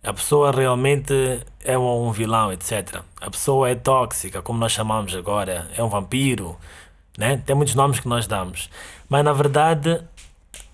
A 0.02 0.12
pessoa 0.12 0.50
realmente 0.50 1.14
é 1.64 1.78
um 1.78 2.11
vilão, 2.11 2.52
etc. 2.52 3.00
A 3.21 3.31
pessoa 3.31 3.71
é 3.71 3.76
tóxica, 3.76 4.43
como 4.43 4.59
nós 4.59 4.73
chamamos 4.73 5.14
agora, 5.14 5.71
é 5.76 5.85
um 5.85 5.88
vampiro, 5.88 6.57
né? 7.17 7.40
Tem 7.47 7.55
muitos 7.55 7.76
nomes 7.76 8.00
que 8.00 8.09
nós 8.09 8.26
damos. 8.26 8.69
Mas 9.09 9.25
na 9.25 9.33
verdade, 9.33 10.02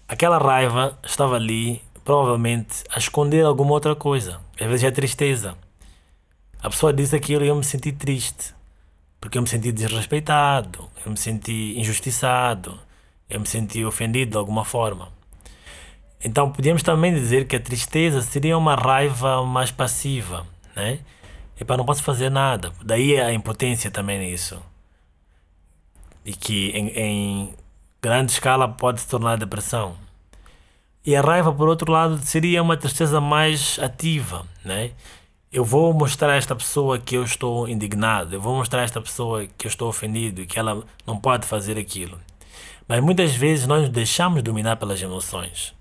aquela 0.09 0.39
raiva 0.39 0.99
estava 1.05 1.37
ali, 1.37 1.83
provavelmente, 2.03 2.83
a 2.89 2.99
esconder 2.99 3.45
alguma 3.45 3.73
outra 3.73 3.95
coisa. 3.95 4.41
Às 4.59 4.67
vezes 4.67 4.85
é 4.85 4.91
tristeza. 4.91 5.63
A 6.65 6.71
pessoa 6.71 6.95
disse 6.95 7.15
aquilo 7.15 7.45
e 7.45 7.49
eu 7.49 7.55
me 7.55 7.63
senti 7.63 7.93
triste. 7.93 8.55
Porque 9.21 9.37
eu 9.37 9.43
me 9.43 9.49
senti 9.49 9.71
desrespeitado, 9.71 10.91
eu 11.05 11.11
me 11.13 11.17
senti 11.19 11.79
injustiçado, 11.79 12.81
eu 13.29 13.39
me 13.39 13.47
senti 13.47 13.85
ofendido 13.85 14.31
de 14.31 14.39
alguma 14.39 14.65
forma. 14.65 15.13
Então 16.25 16.51
podíamos 16.51 16.83
também 16.83 17.13
dizer 17.13 17.47
que 17.47 17.55
a 17.55 17.61
tristeza 17.61 18.23
seria 18.23 18.57
uma 18.57 18.75
raiva 18.77 19.45
mais 19.45 19.71
passiva, 19.71 20.47
né? 20.75 21.01
para 21.67 21.77
não 21.77 21.85
posso 21.85 22.03
fazer 22.03 22.31
nada. 22.31 22.73
Daí 22.83 23.21
a 23.21 23.31
impotência 23.31 23.91
também 23.91 24.19
nisso. 24.19 24.59
E 26.25 26.33
que 26.33 26.71
em, 26.71 26.89
em 26.89 27.55
grande 28.01 28.33
escala 28.33 28.67
pode 28.67 29.03
se 29.03 29.07
tornar 29.07 29.37
depressão. 29.37 29.97
E 31.05 31.15
a 31.15 31.21
raiva, 31.21 31.53
por 31.53 31.69
outro 31.69 31.93
lado, 31.93 32.19
seria 32.25 32.63
uma 32.63 32.79
tristeza 32.79 33.21
mais 33.21 33.79
ativa, 33.79 34.47
né? 34.65 34.93
Eu 35.55 35.65
vou 35.65 35.95
mostrar 35.95 36.33
a 36.33 36.35
esta 36.35 36.57
pessoa 36.57 36.99
que 36.99 37.17
eu 37.17 37.23
estou 37.23 37.69
indignado, 37.69 38.35
eu 38.35 38.41
vou 38.41 38.57
mostrar 38.57 38.81
a 38.81 38.83
esta 38.83 39.01
pessoa 39.01 39.47
que 39.47 39.69
eu 39.69 39.69
estou 39.69 39.89
ofendido 39.89 40.45
que 40.47 40.59
ela 40.59 40.85
não 41.07 41.17
pode 41.17 41.47
fazer 41.47 41.79
aquilo. 41.79 42.21
Mas 42.89 42.99
muitas 42.99 43.37
vezes 43.37 43.65
nós 43.65 43.83
nos 43.83 43.91
deixamos 43.91 44.43
dominar 44.43 44.75
pelas 44.75 45.01
emoções. 45.01 45.73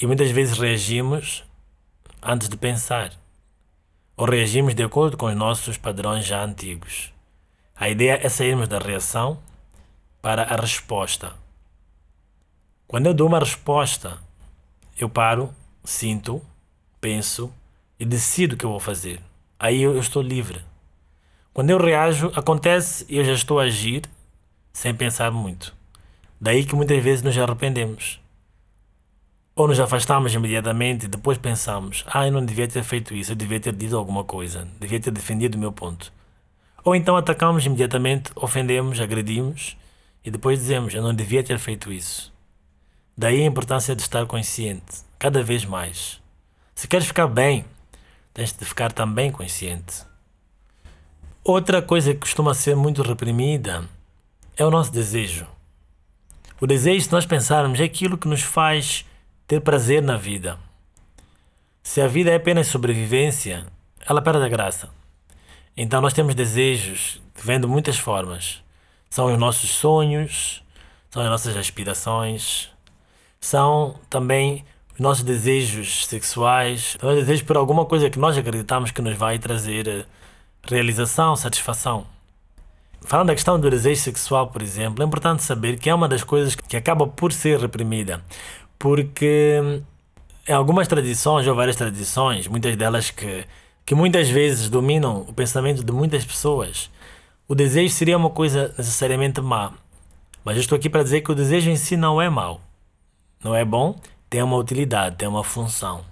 E 0.00 0.06
muitas 0.06 0.30
vezes 0.30 0.56
reagimos 0.56 1.44
antes 2.22 2.48
de 2.48 2.56
pensar. 2.56 3.12
Ou 4.16 4.24
reagimos 4.24 4.74
de 4.74 4.82
acordo 4.82 5.18
com 5.18 5.26
os 5.26 5.36
nossos 5.36 5.76
padrões 5.76 6.24
já 6.24 6.42
antigos. 6.42 7.12
A 7.74 7.90
ideia 7.90 8.18
é 8.22 8.30
sairmos 8.30 8.66
da 8.66 8.78
reação 8.78 9.38
para 10.22 10.42
a 10.42 10.56
resposta. 10.56 11.34
Quando 12.88 13.08
eu 13.08 13.12
dou 13.12 13.28
uma 13.28 13.40
resposta, 13.40 14.16
eu 14.98 15.06
paro, 15.06 15.52
sinto, 15.84 16.40
penso 16.98 17.52
e 17.98 18.04
decido 18.04 18.54
o 18.54 18.58
que 18.58 18.64
eu 18.64 18.70
vou 18.70 18.80
fazer. 18.80 19.20
Aí 19.58 19.82
eu, 19.82 19.98
estou 19.98 20.22
livre. 20.22 20.60
Quando 21.52 21.70
eu 21.70 21.78
reajo, 21.78 22.30
acontece 22.34 23.06
e 23.08 23.16
eu 23.16 23.24
já 23.24 23.32
estou 23.32 23.58
a 23.58 23.64
agir 23.64 24.02
sem 24.72 24.94
pensar 24.94 25.30
muito. 25.30 25.74
Daí 26.38 26.64
que 26.64 26.74
muitas 26.74 27.02
vezes 27.02 27.22
nos 27.22 27.36
arrependemos. 27.38 28.20
Ou 29.54 29.66
nos 29.66 29.80
afastamos 29.80 30.34
imediatamente 30.34 31.06
e 31.06 31.08
depois 31.08 31.38
pensamos: 31.38 32.04
ah, 32.06 32.26
eu 32.26 32.32
não 32.32 32.44
devia 32.44 32.68
ter 32.68 32.82
feito 32.82 33.14
isso, 33.14 33.32
eu 33.32 33.36
devia 33.36 33.58
ter 33.58 33.72
dito 33.72 33.96
alguma 33.96 34.22
coisa, 34.22 34.68
devia 34.78 35.00
ter 35.00 35.10
defendido 35.10 35.54
o 35.54 35.58
meu 35.58 35.72
ponto. 35.72 36.12
Ou 36.84 36.94
então 36.94 37.16
atacamos 37.16 37.64
imediatamente, 37.64 38.30
ofendemos, 38.36 39.00
agredimos 39.00 39.76
e 40.22 40.30
depois 40.30 40.58
dizemos: 40.58 40.92
eu 40.92 41.02
não 41.02 41.14
devia 41.14 41.42
ter 41.42 41.58
feito 41.58 41.90
isso. 41.90 42.30
Daí 43.16 43.42
a 43.42 43.46
importância 43.46 43.96
de 43.96 44.02
estar 44.02 44.26
consciente, 44.26 45.02
cada 45.18 45.42
vez 45.42 45.64
mais. 45.64 46.20
Se 46.74 46.86
queres 46.86 47.06
ficar 47.06 47.26
bem, 47.26 47.64
tens 48.36 48.52
de 48.52 48.66
ficar 48.66 48.92
também 48.92 49.32
consciente. 49.32 50.04
Outra 51.42 51.80
coisa 51.80 52.12
que 52.12 52.20
costuma 52.20 52.52
ser 52.52 52.76
muito 52.76 53.00
reprimida 53.00 53.88
é 54.58 54.62
o 54.62 54.70
nosso 54.70 54.92
desejo. 54.92 55.46
O 56.60 56.66
desejo, 56.66 57.06
se 57.06 57.12
nós 57.12 57.24
pensarmos, 57.24 57.80
é 57.80 57.84
aquilo 57.84 58.18
que 58.18 58.28
nos 58.28 58.42
faz 58.42 59.06
ter 59.46 59.62
prazer 59.62 60.02
na 60.02 60.18
vida. 60.18 60.58
Se 61.82 61.98
a 62.02 62.06
vida 62.06 62.30
é 62.30 62.34
apenas 62.34 62.66
sobrevivência, 62.66 63.66
ela 64.06 64.20
perde 64.20 64.44
a 64.44 64.48
graça. 64.50 64.90
Então 65.74 66.02
nós 66.02 66.12
temos 66.12 66.34
desejos 66.34 67.22
de 67.34 67.66
muitas 67.66 67.96
formas. 67.96 68.62
São 69.08 69.32
os 69.32 69.38
nossos 69.38 69.70
sonhos, 69.70 70.62
são 71.08 71.22
as 71.22 71.30
nossas 71.30 71.56
aspirações, 71.56 72.68
são 73.40 73.98
também 74.10 74.62
os 74.96 75.00
nossos 75.00 75.22
desejos 75.22 76.06
sexuais, 76.06 76.98
os 77.00 77.14
desejos 77.14 77.42
por 77.42 77.56
alguma 77.56 77.84
coisa 77.84 78.10
que 78.10 78.18
nós 78.18 78.36
acreditamos 78.36 78.90
que 78.90 79.00
nos 79.00 79.16
vai 79.16 79.38
trazer 79.38 79.86
eh, 79.86 80.04
realização, 80.64 81.36
satisfação. 81.36 82.06
Falando 83.02 83.28
da 83.28 83.34
questão 83.34 83.60
do 83.60 83.70
desejo 83.70 84.00
sexual, 84.00 84.48
por 84.48 84.62
exemplo, 84.62 85.02
é 85.02 85.06
importante 85.06 85.44
saber 85.44 85.78
que 85.78 85.88
é 85.88 85.94
uma 85.94 86.08
das 86.08 86.24
coisas 86.24 86.56
que 86.56 86.76
acaba 86.76 87.06
por 87.06 87.32
ser 87.32 87.60
reprimida 87.60 88.20
porque 88.78 89.82
em 90.46 90.52
algumas 90.52 90.86
tradições, 90.86 91.46
ou 91.46 91.54
várias 91.54 91.76
tradições, 91.76 92.46
muitas 92.46 92.76
delas 92.76 93.10
que, 93.10 93.44
que 93.84 93.94
muitas 93.94 94.28
vezes 94.28 94.68
dominam 94.68 95.22
o 95.28 95.32
pensamento 95.32 95.82
de 95.82 95.92
muitas 95.92 96.24
pessoas, 96.24 96.90
o 97.48 97.54
desejo 97.54 97.92
seria 97.92 98.16
uma 98.16 98.30
coisa 98.30 98.74
necessariamente 98.76 99.40
má. 99.40 99.72
Mas 100.44 100.56
eu 100.56 100.60
estou 100.60 100.76
aqui 100.76 100.88
para 100.88 101.02
dizer 101.02 101.22
que 101.22 101.32
o 101.32 101.34
desejo 101.34 101.70
em 101.70 101.76
si 101.76 101.96
não 101.96 102.20
é 102.20 102.30
mau. 102.30 102.60
Não 103.42 103.54
é 103.54 103.64
bom, 103.64 103.98
tem 104.28 104.42
uma 104.42 104.56
utilidade, 104.56 105.16
tem 105.16 105.28
uma 105.28 105.44
função. 105.44 106.04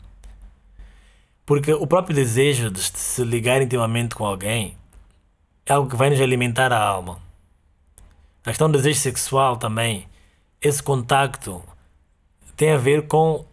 Porque 1.47 1.73
o 1.73 1.87
próprio 1.87 2.15
desejo 2.15 2.71
de 2.71 2.81
se 2.81 3.23
ligar 3.23 3.61
intimamente 3.61 4.15
com 4.15 4.25
alguém 4.25 4.77
é 5.67 5.73
algo 5.73 5.91
que 5.91 5.97
vai 5.97 6.11
nos 6.11 6.21
alimentar 6.21 6.73
a 6.73 6.83
alma. 6.83 7.21
A 8.43 8.51
questão 8.51 8.71
do 8.71 8.79
desejo 8.79 9.01
sexual 9.01 9.57
também, 9.57 10.09
esse 10.61 10.83
contacto 10.83 11.63
tem 12.57 12.73
a 12.73 12.79
ver 12.79 13.07
com 13.07 13.45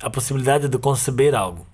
a 0.00 0.08
possibilidade 0.10 0.68
de 0.68 0.78
conceber 0.78 1.34
algo. 1.34 1.66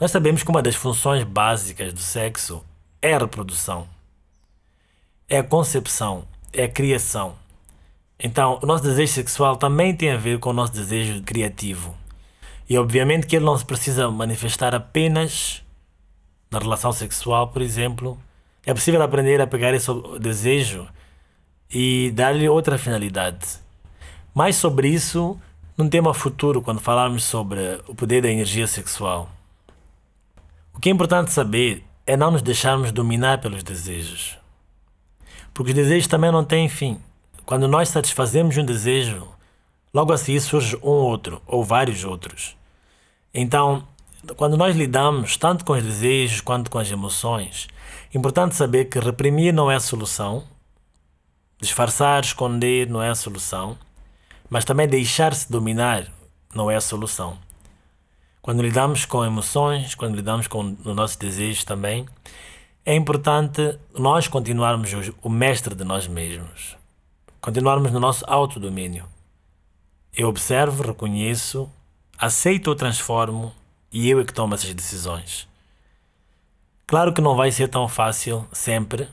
Nós 0.00 0.10
sabemos 0.10 0.42
que 0.42 0.50
uma 0.50 0.62
das 0.62 0.76
funções 0.76 1.24
básicas 1.24 1.92
do 1.92 2.00
sexo 2.00 2.64
é 3.00 3.14
a 3.14 3.18
reprodução, 3.18 3.88
é 5.28 5.38
a 5.38 5.44
concepção, 5.44 6.26
é 6.52 6.64
a 6.64 6.68
criação. 6.68 7.36
Então, 8.18 8.58
o 8.62 8.66
nosso 8.66 8.82
desejo 8.82 9.12
sexual 9.12 9.56
também 9.56 9.94
tem 9.94 10.10
a 10.10 10.16
ver 10.16 10.38
com 10.38 10.50
o 10.50 10.52
nosso 10.52 10.72
desejo 10.72 11.22
criativo. 11.22 11.96
E 12.68 12.76
obviamente 12.76 13.26
que 13.26 13.36
ele 13.36 13.44
não 13.44 13.56
se 13.56 13.64
precisa 13.64 14.10
manifestar 14.10 14.74
apenas 14.74 15.62
na 16.50 16.58
relação 16.58 16.92
sexual, 16.92 17.48
por 17.48 17.62
exemplo. 17.62 18.18
É 18.66 18.74
possível 18.74 19.00
aprender 19.02 19.40
a 19.40 19.46
pegar 19.46 19.72
esse 19.72 19.88
desejo 20.20 20.86
e 21.70 22.10
dar-lhe 22.14 22.48
outra 22.48 22.76
finalidade. 22.76 23.46
Mais 24.34 24.56
sobre 24.56 24.88
isso 24.88 25.40
num 25.76 25.88
tema 25.88 26.12
futuro 26.12 26.60
quando 26.60 26.80
falarmos 26.80 27.22
sobre 27.22 27.80
o 27.86 27.94
poder 27.94 28.22
da 28.22 28.28
energia 28.28 28.66
sexual. 28.66 29.30
O 30.74 30.80
que 30.80 30.88
é 30.88 30.92
importante 30.92 31.32
saber 31.32 31.84
é 32.06 32.16
não 32.16 32.30
nos 32.30 32.42
deixarmos 32.42 32.90
dominar 32.90 33.40
pelos 33.40 33.62
desejos. 33.62 34.36
Porque 35.54 35.70
os 35.70 35.76
desejos 35.76 36.08
também 36.08 36.32
não 36.32 36.44
têm 36.44 36.68
fim. 36.68 37.00
Quando 37.48 37.66
nós 37.66 37.88
satisfazemos 37.88 38.58
um 38.58 38.62
desejo, 38.62 39.26
logo 39.94 40.12
assim 40.12 40.38
surge 40.38 40.76
um 40.82 40.90
outro 40.90 41.40
ou 41.46 41.64
vários 41.64 42.04
outros. 42.04 42.54
Então, 43.32 43.88
quando 44.36 44.54
nós 44.54 44.76
lidamos 44.76 45.34
tanto 45.38 45.64
com 45.64 45.72
os 45.72 45.82
desejos 45.82 46.42
quanto 46.42 46.70
com 46.70 46.78
as 46.78 46.90
emoções, 46.90 47.66
é 48.14 48.18
importante 48.18 48.54
saber 48.54 48.84
que 48.84 48.98
reprimir 48.98 49.54
não 49.54 49.70
é 49.70 49.76
a 49.76 49.80
solução, 49.80 50.44
disfarçar, 51.58 52.22
esconder 52.22 52.86
não 52.86 53.02
é 53.02 53.08
a 53.08 53.14
solução, 53.14 53.78
mas 54.50 54.66
também 54.66 54.86
deixar-se 54.86 55.50
dominar 55.50 56.06
não 56.54 56.70
é 56.70 56.76
a 56.76 56.82
solução. 56.82 57.38
Quando 58.42 58.60
lidamos 58.60 59.06
com 59.06 59.24
emoções, 59.24 59.94
quando 59.94 60.16
lidamos 60.16 60.46
com 60.48 60.76
os 60.84 60.94
nossos 60.94 61.16
desejos 61.16 61.64
também, 61.64 62.04
é 62.84 62.94
importante 62.94 63.78
nós 63.94 64.28
continuarmos 64.28 64.90
o 65.22 65.30
mestre 65.30 65.74
de 65.74 65.82
nós 65.82 66.06
mesmos, 66.06 66.76
continuarmos 67.40 67.92
no 67.92 68.00
nosso 68.00 68.24
autodomínio. 68.26 69.04
Eu 70.16 70.28
observo, 70.28 70.82
reconheço, 70.82 71.70
aceito 72.18 72.68
ou 72.68 72.74
transformo 72.74 73.54
e 73.92 74.08
eu 74.08 74.20
é 74.20 74.24
que 74.24 74.32
tomo 74.32 74.54
essas 74.54 74.74
decisões. 74.74 75.48
Claro 76.86 77.12
que 77.12 77.20
não 77.20 77.36
vai 77.36 77.52
ser 77.52 77.68
tão 77.68 77.86
fácil 77.86 78.46
sempre. 78.52 79.08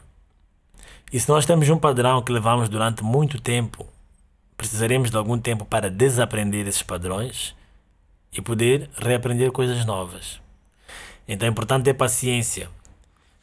E 1.12 1.20
se 1.20 1.30
nós 1.30 1.46
temos 1.46 1.70
um 1.70 1.78
padrão 1.78 2.22
que 2.22 2.32
levamos 2.32 2.68
durante 2.70 3.04
muito 3.04 3.40
tempo, 3.40 3.88
precisaremos 4.58 5.12
de 5.12 5.18
algum 5.18 5.38
tempo 5.38 5.66
para 5.66 5.90
desaprender 5.90 6.68
esses 6.68 6.84
padrões 6.84 7.56
e 8.34 8.42
poder 8.42 8.90
reaprender 8.98 9.52
coisas 9.52 9.86
novas. 9.86 10.42
Então 11.28 11.48
é 11.48 11.52
importante 11.52 11.86
ter 11.86 11.94
paciência. 11.94 12.70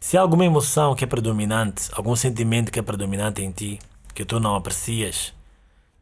Se 0.00 0.16
há 0.16 0.20
alguma 0.20 0.44
emoção 0.44 0.94
que 0.94 1.04
é 1.04 1.06
predominante, 1.06 1.88
algum 1.92 2.16
sentimento 2.16 2.72
que 2.72 2.78
é 2.78 2.82
predominante 2.82 3.42
em 3.42 3.52
ti, 3.52 3.78
que 4.14 4.24
tu 4.24 4.38
não 4.38 4.54
aprecias, 4.54 5.32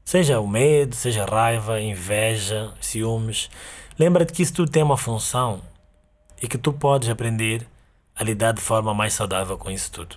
seja 0.04 0.40
o 0.40 0.46
medo, 0.46 0.94
seja 0.94 1.24
raiva, 1.24 1.80
inveja, 1.80 2.72
ciúmes, 2.80 3.50
lembra-te 3.98 4.32
que 4.32 4.42
isso 4.42 4.54
tudo 4.54 4.70
tem 4.70 4.82
uma 4.82 4.96
função 4.96 5.60
e 6.42 6.48
que 6.48 6.58
tu 6.58 6.72
podes 6.72 7.08
aprender 7.08 7.66
a 8.14 8.24
lidar 8.24 8.52
de 8.52 8.60
forma 8.60 8.92
mais 8.92 9.12
saudável 9.12 9.56
com 9.56 9.70
isso 9.70 9.92
tudo. 9.92 10.16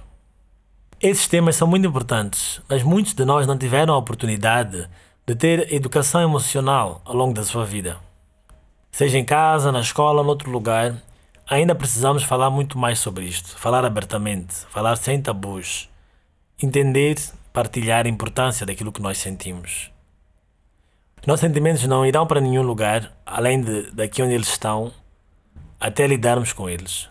Esses 1.00 1.28
temas 1.28 1.56
são 1.56 1.68
muito 1.68 1.88
importantes, 1.88 2.62
mas 2.70 2.82
muitos 2.82 3.14
de 3.14 3.26
nós 3.26 3.46
não 3.46 3.58
tiveram 3.58 3.94
a 3.94 3.98
oportunidade 3.98 4.90
de 5.28 5.36
ter 5.36 5.74
educação 5.74 6.22
emocional 6.22 7.02
ao 7.06 7.16
longo 7.16 7.34
da 7.34 7.44
sua 7.44 7.66
vida. 7.66 7.98
Seja 8.92 9.18
em 9.18 9.26
casa, 9.26 9.72
na 9.72 9.82
escola 9.82 10.20
ou 10.20 10.26
noutro 10.26 10.50
lugar, 10.50 10.96
ainda 11.50 11.76
precisamos 11.76 12.24
falar 12.24 12.50
muito 12.50 12.78
mais 12.78 13.00
sobre 13.00 13.26
isto, 13.26 13.58
falar 13.58 13.84
abertamente, 13.86 14.54
falar 14.70 14.96
sem 14.96 15.22
tabus, 15.22 15.90
entender, 16.62 17.16
partilhar 17.54 18.08
a 18.08 18.10
importância 18.10 18.66
daquilo 18.66 18.92
que 18.92 19.02
nós 19.02 19.20
sentimos. 19.20 19.92
Os 21.22 21.28
nossos 21.28 21.42
sentimentos 21.42 21.86
não 21.86 22.06
irão 22.06 22.26
para 22.26 22.42
nenhum 22.42 22.64
lugar 22.64 23.16
além 23.26 23.62
de 23.62 23.92
daqui 23.92 24.22
onde 24.22 24.34
eles 24.34 24.50
estão, 24.50 24.92
até 25.80 26.08
lidarmos 26.08 26.52
com 26.52 26.68
eles. 26.68 27.08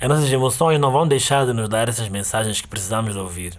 As 0.00 0.08
nossas 0.08 0.30
emoções 0.32 0.80
não 0.80 0.90
vão 0.90 1.06
deixar 1.06 1.46
de 1.46 1.52
nos 1.52 1.68
dar 1.68 1.88
essas 1.88 2.08
mensagens 2.08 2.60
que 2.60 2.66
precisamos 2.66 3.14
de 3.14 3.20
ouvir. 3.20 3.58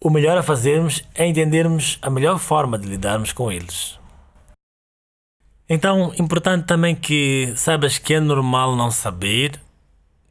O 0.00 0.10
melhor 0.10 0.36
a 0.36 0.42
fazermos 0.42 1.02
é 1.14 1.24
entendermos 1.26 1.98
a 2.02 2.10
melhor 2.10 2.38
forma 2.38 2.76
de 2.76 2.86
lidarmos 2.86 3.32
com 3.32 3.50
eles. 3.50 3.98
Então, 5.68 6.12
importante 6.18 6.66
também 6.66 6.94
que 6.94 7.54
saibas 7.56 7.96
que 7.96 8.14
é 8.14 8.20
normal 8.20 8.76
não 8.76 8.90
saber 8.90 9.58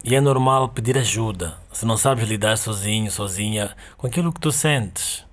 e 0.04 0.14
é 0.14 0.22
normal 0.22 0.70
pedir 0.70 0.98
ajuda 0.98 1.63
se 1.74 1.86
não 1.86 1.98
sabes 1.98 2.28
lidar 2.28 2.58
sozinho, 2.58 3.12
sozinha 3.12 3.76
com 3.98 4.08
aquilo 4.08 4.32
que 4.32 4.40
tu 4.40 4.52
sentes. 4.52 5.26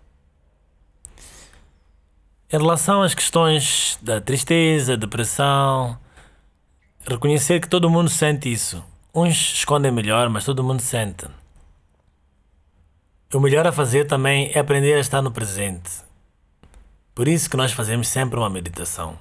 Em 2.53 2.59
relação 2.59 3.03
às 3.03 3.15
questões 3.15 3.97
da 4.03 4.21
tristeza, 4.21 4.97
depressão, 4.97 5.97
reconhecer 7.07 7.61
que 7.61 7.69
todo 7.69 7.89
mundo 7.89 8.11
sente 8.11 8.51
isso. 8.51 8.85
Uns 9.15 9.55
escondem 9.55 9.93
melhor, 9.93 10.29
mas 10.29 10.45
todo 10.45 10.65
mundo 10.65 10.81
sente. 10.81 11.27
O 13.33 13.39
melhor 13.39 13.67
a 13.67 13.73
fazer 13.73 14.07
também 14.07 14.51
é 14.53 14.59
aprender 14.59 14.95
a 14.95 15.01
estar 15.01 15.23
no 15.23 15.31
presente. 15.31 15.91
Por 17.15 17.29
isso 17.29 17.49
que 17.49 17.57
nós 17.57 17.71
fazemos 17.71 18.09
sempre 18.09 18.39
uma 18.39 18.51
meditação. 18.51 19.17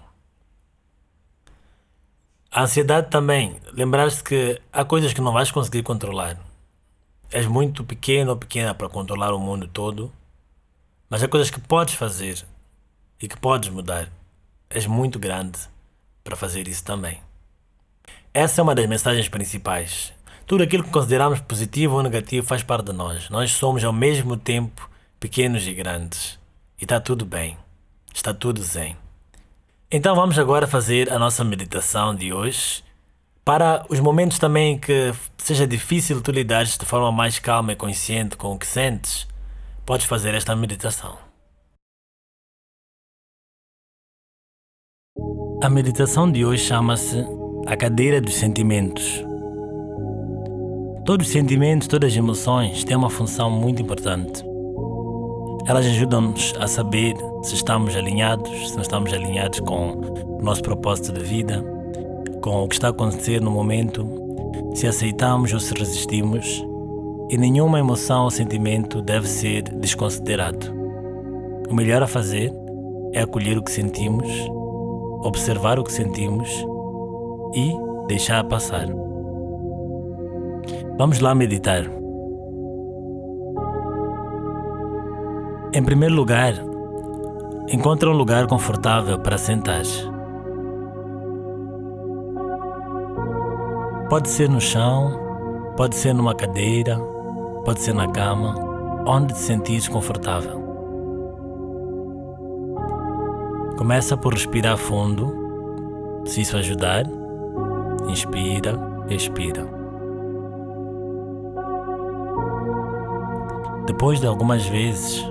A 2.52 2.64
ansiedade 2.64 3.12
também. 3.12 3.58
Lembrar-te 3.72 4.24
que 4.24 4.60
há 4.74 4.84
coisas 4.84 5.14
que 5.14 5.22
não 5.22 5.34
vais 5.34 5.52
conseguir 5.52 5.84
controlar. 5.84 6.49
És 7.32 7.46
muito 7.46 7.84
pequeno 7.84 8.32
ou 8.32 8.38
pequena 8.38 8.74
para 8.74 8.90
controlar 8.90 9.34
o 9.34 9.40
mundo 9.40 9.68
todo, 9.68 10.12
mas 11.10 11.24
há 11.24 11.28
coisas 11.28 11.52
que 11.52 11.60
podes 11.60 11.94
fazer 11.94 12.44
e 13.22 13.28
que 13.28 13.38
podes 13.38 13.70
mudar. 13.70 14.12
És 14.70 14.86
muito 14.86 15.20
grande 15.20 15.60
para 16.24 16.36
fazer 16.36 16.68
isso 16.68 16.84
também. 16.84 17.22
Essa 18.34 18.62
é 18.62 18.64
uma 18.64 18.76
das 18.76 18.86
mensagens 18.88 19.28
principais. 19.28 20.14
Tudo 20.46 20.64
aquilo 20.64 20.84
que 20.84 20.90
consideramos 20.90 21.40
positivo 21.40 21.96
ou 21.96 22.04
negativo 22.04 22.46
faz 22.46 22.64
parte 22.64 22.86
de 22.88 22.94
nós. 22.94 23.30
Nós 23.30 23.52
somos 23.52 23.84
ao 23.84 23.94
mesmo 23.94 24.36
tempo 24.36 24.90
pequenos 25.20 25.68
e 25.68 25.74
grandes. 25.74 26.40
E 26.80 26.86
está 26.86 27.00
tudo 27.00 27.26
bem. 27.26 27.58
Está 28.14 28.34
tudo 28.34 28.64
zen. 28.64 28.98
Então 29.92 30.16
vamos 30.16 30.38
agora 30.40 30.68
fazer 30.68 31.12
a 31.12 31.20
nossa 31.20 31.44
meditação 31.44 32.16
de 32.16 32.32
hoje. 32.34 32.84
Para 33.50 33.84
os 33.90 34.00
momentos 34.00 34.38
também 34.38 34.78
que 34.78 35.12
seja 35.40 35.66
difícil 35.66 36.22
tu 36.22 36.30
lidares 36.30 36.78
de 36.78 36.86
forma 36.86 37.12
mais 37.12 37.40
calma 37.40 37.72
e 37.72 37.76
consciente 37.76 38.38
com 38.38 38.54
o 38.54 38.60
que 38.60 38.68
sentes, 38.68 39.28
podes 39.88 40.06
fazer 40.06 40.36
esta 40.36 40.56
meditação. 40.56 41.18
A 45.64 45.68
meditação 45.68 46.32
de 46.32 46.46
hoje 46.46 46.64
chama-se 46.64 47.26
A 47.66 47.76
Cadeira 47.76 48.22
dos 48.22 48.36
Sentimentos. 48.36 49.26
Todos 51.04 51.26
os 51.26 51.34
sentimentos, 51.34 51.88
todas 51.88 52.12
as 52.12 52.18
emoções 52.20 52.84
têm 52.84 52.96
uma 52.96 53.10
função 53.10 53.50
muito 53.50 53.82
importante. 53.82 54.44
Elas 55.66 55.88
ajudam-nos 55.88 56.54
a 56.60 56.68
saber 56.68 57.16
se 57.42 57.56
estamos 57.56 57.96
alinhados, 57.96 58.70
se 58.70 58.76
não 58.76 58.84
estamos 58.84 59.12
alinhados 59.12 59.60
com 59.62 59.94
o 60.38 60.40
nosso 60.44 60.62
propósito 60.62 61.14
de 61.14 61.24
vida, 61.24 61.79
com 62.42 62.64
o 62.64 62.68
que 62.68 62.76
está 62.76 62.88
a 62.88 62.92
acontecer 62.92 63.42
no 63.42 63.52
momento, 63.52 64.08
se 64.74 64.88
aceitamos 64.88 65.54
ou 65.54 65.60
se 65.60 65.74
resistimos, 65.74 66.66
e 67.30 67.38
nenhuma 67.38 67.80
emoção 67.80 68.24
ou 68.24 68.32
sentimento 68.32 69.02
deve 69.02 69.28
ser 69.28 69.64
desconsiderado. 69.64 70.74
O 71.70 71.76
melhor 71.76 72.02
a 72.02 72.08
fazer 72.08 72.52
é 73.14 73.22
acolher 73.22 73.58
o 73.58 73.64
que 73.64 73.72
sentimos, 73.72 74.28
observar 75.22 75.78
o 75.80 75.84
que 75.84 75.92
sentimos 75.92 76.50
e 77.54 77.74
deixar 78.08 78.44
passar. 78.46 78.88
Vamos 80.98 81.20
lá 81.20 81.36
meditar. 81.36 81.86
Em 85.72 85.84
primeiro 85.84 86.16
lugar, 86.16 86.54
encontre 87.72 88.10
um 88.10 88.14
lugar 88.14 88.48
confortável 88.48 89.20
para 89.20 89.38
sentar. 89.38 89.84
Pode 94.10 94.28
ser 94.28 94.50
no 94.50 94.60
chão, 94.60 95.12
pode 95.78 95.96
ser 95.96 96.14
numa 96.14 96.34
cadeira, 96.34 96.98
pode 97.64 97.80
ser 97.80 97.94
na 97.94 98.08
cama, 98.08 98.56
onde 99.06 99.36
te 99.36 99.40
sentires 99.40 99.88
confortável. 99.88 100.60
Começa 103.78 104.18
por 104.18 104.34
respirar 104.34 104.78
fundo, 104.78 105.32
se 106.26 106.42
isso 106.42 106.58
ajudar, 106.58 107.04
inspira, 108.10 108.80
expira. 109.12 109.64
Depois 113.86 114.20
de 114.20 114.26
algumas 114.26 114.66
vezes, 114.66 115.24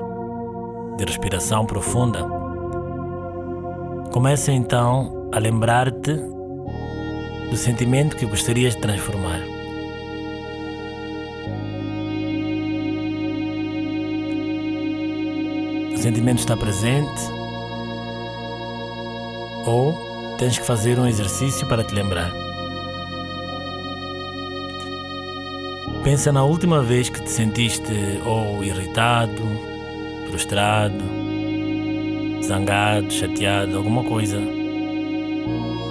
de 0.97 1.05
respiração 1.05 1.67
profunda, 1.67 2.25
começa 4.13 4.53
então 4.53 5.29
a 5.35 5.41
lembrar-te 5.41 6.38
do 7.51 7.57
sentimento 7.57 8.17
que 8.17 8.27
gostarias 8.27 8.75
de 8.75 8.81
transformar. 8.81 9.41
O 15.93 15.97
sentimento 15.97 16.39
está 16.39 16.57
presente 16.57 17.21
ou 19.67 20.37
tens 20.39 20.59
que 20.59 20.65
fazer 20.65 20.99
um 20.99 21.07
exercício 21.07 21.67
para 21.67 21.83
te 21.83 21.95
lembrar. 21.95 22.33
Pensa 26.05 26.33
na 26.33 26.45
última 26.45 26.83
vez 26.83 27.09
que 27.09 27.21
te 27.21 27.31
sentiste 27.31 27.93
ou 28.25 28.65
irritado, 28.65 29.43
frustrado, 30.29 31.05
zangado, 32.43 33.13
chateado, 33.13 33.77
alguma 33.77 34.05
coisa 34.05 34.58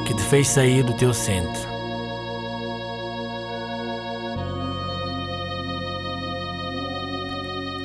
que 0.07 0.13
te 0.13 0.21
fez 0.21 0.47
sair 0.47 0.83
do 0.83 0.93
teu 0.93 1.13
centro. 1.13 1.67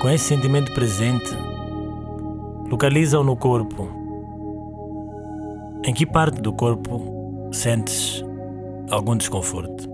Com 0.00 0.08
esse 0.08 0.26
sentimento 0.26 0.72
presente, 0.72 1.36
localiza-o 2.70 3.24
no 3.24 3.36
corpo. 3.36 3.88
Em 5.84 5.92
que 5.92 6.06
parte 6.06 6.40
do 6.40 6.52
corpo 6.52 7.50
sentes 7.50 8.24
algum 8.88 9.16
desconforto? 9.16 9.90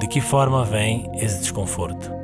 De 0.00 0.08
que 0.08 0.20
forma 0.20 0.64
vem 0.64 1.08
esse 1.14 1.42
desconforto? 1.42 2.17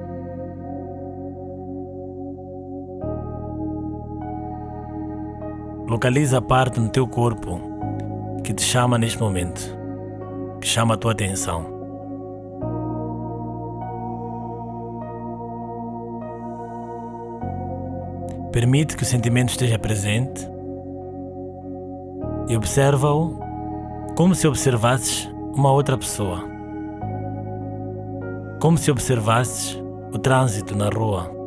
Localiza 5.95 6.39
a 6.39 6.43
parte 6.43 6.81
no 6.81 6.89
teu 6.89 7.07
corpo 7.07 7.61
que 8.43 8.53
te 8.53 8.63
chama 8.63 8.99
neste 8.99 9.21
momento, 9.21 9.61
que 10.61 10.67
chama 10.67 10.95
a 10.95 10.97
tua 10.97 11.13
atenção. 11.13 11.65
Permite 18.51 18.97
que 18.97 19.05
o 19.05 19.07
sentimento 19.07 19.51
esteja 19.51 19.79
presente 19.79 20.51
e 22.49 22.57
observa-o 22.57 23.39
como 24.17 24.35
se 24.35 24.49
observasses 24.49 25.31
uma 25.55 25.71
outra 25.71 25.97
pessoa. 25.97 26.45
Como 28.61 28.77
se 28.79 28.91
observasses 28.91 29.81
o 30.13 30.19
trânsito 30.19 30.75
na 30.75 30.89
rua. 30.89 31.44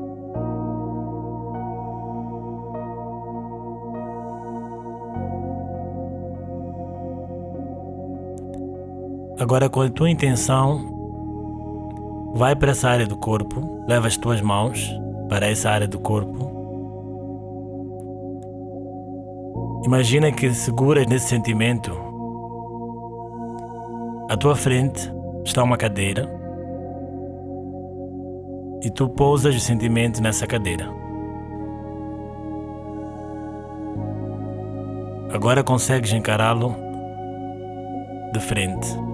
Agora, 9.39 9.69
com 9.69 9.81
a 9.81 9.89
tua 9.89 10.09
intenção, 10.09 12.33
vai 12.35 12.55
para 12.55 12.71
essa 12.71 12.89
área 12.89 13.05
do 13.05 13.17
corpo, 13.17 13.83
leva 13.87 14.07
as 14.07 14.17
tuas 14.17 14.41
mãos 14.41 14.89
para 15.29 15.47
essa 15.47 15.69
área 15.69 15.87
do 15.87 15.99
corpo 15.99 16.57
Imagina 19.87 20.33
que 20.33 20.53
seguras 20.53 21.07
nesse 21.07 21.29
sentimento. 21.29 21.97
À 24.29 24.35
tua 24.35 24.53
frente 24.53 25.09
está 25.45 25.63
uma 25.63 25.77
cadeira 25.77 26.29
e 28.83 28.89
tu 28.89 29.07
pousas 29.07 29.55
o 29.55 29.59
sentimento 29.61 30.21
nessa 30.21 30.45
cadeira. 30.45 30.89
Agora 35.31 35.63
consegues 35.63 36.11
encará-lo 36.11 36.75
de 38.33 38.41
frente. 38.41 39.06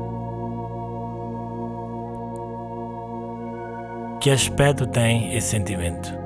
Que 4.23 4.29
aspecto 4.29 4.87
tem 4.87 5.35
esse 5.35 5.49
sentimento? 5.49 6.17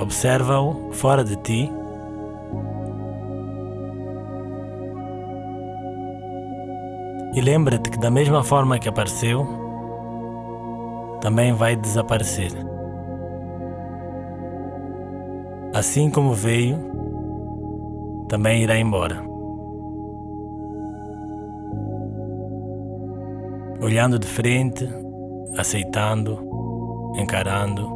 Observa-o 0.00 0.90
fora 0.92 1.22
de 1.22 1.36
ti. 1.36 1.72
E 7.36 7.40
lembra-te 7.40 7.90
que, 7.90 7.96
da 8.00 8.10
mesma 8.10 8.42
forma 8.42 8.76
que 8.80 8.88
apareceu, 8.88 9.46
também 11.20 11.52
vai 11.52 11.76
desaparecer. 11.76 12.50
Assim 15.72 16.10
como 16.10 16.34
veio, 16.34 16.76
também 18.28 18.64
irá 18.64 18.76
embora. 18.76 19.33
Olhando 23.84 24.18
de 24.18 24.26
frente, 24.26 24.88
aceitando, 25.58 26.40
encarando. 27.18 27.86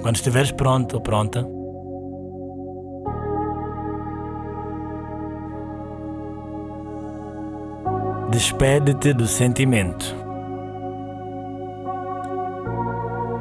Quando 0.00 0.14
estiveres 0.14 0.52
pronto 0.52 0.94
ou 0.94 1.00
pronta, 1.00 1.44
despede-te 8.30 9.12
do 9.14 9.26
sentimento. 9.26 10.14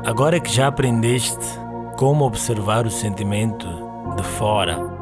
Agora 0.03 0.39
que 0.39 0.49
já 0.49 0.69
aprendeste 0.69 1.45
como 1.97 2.25
observar 2.25 2.87
o 2.87 2.89
sentimento 2.89 3.67
de 4.15 4.23
fora, 4.23 4.96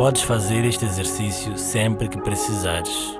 podes 0.00 0.22
fazer 0.22 0.64
este 0.64 0.86
exercício 0.86 1.58
sempre 1.58 2.08
que 2.08 2.18
precisares. 2.18 3.18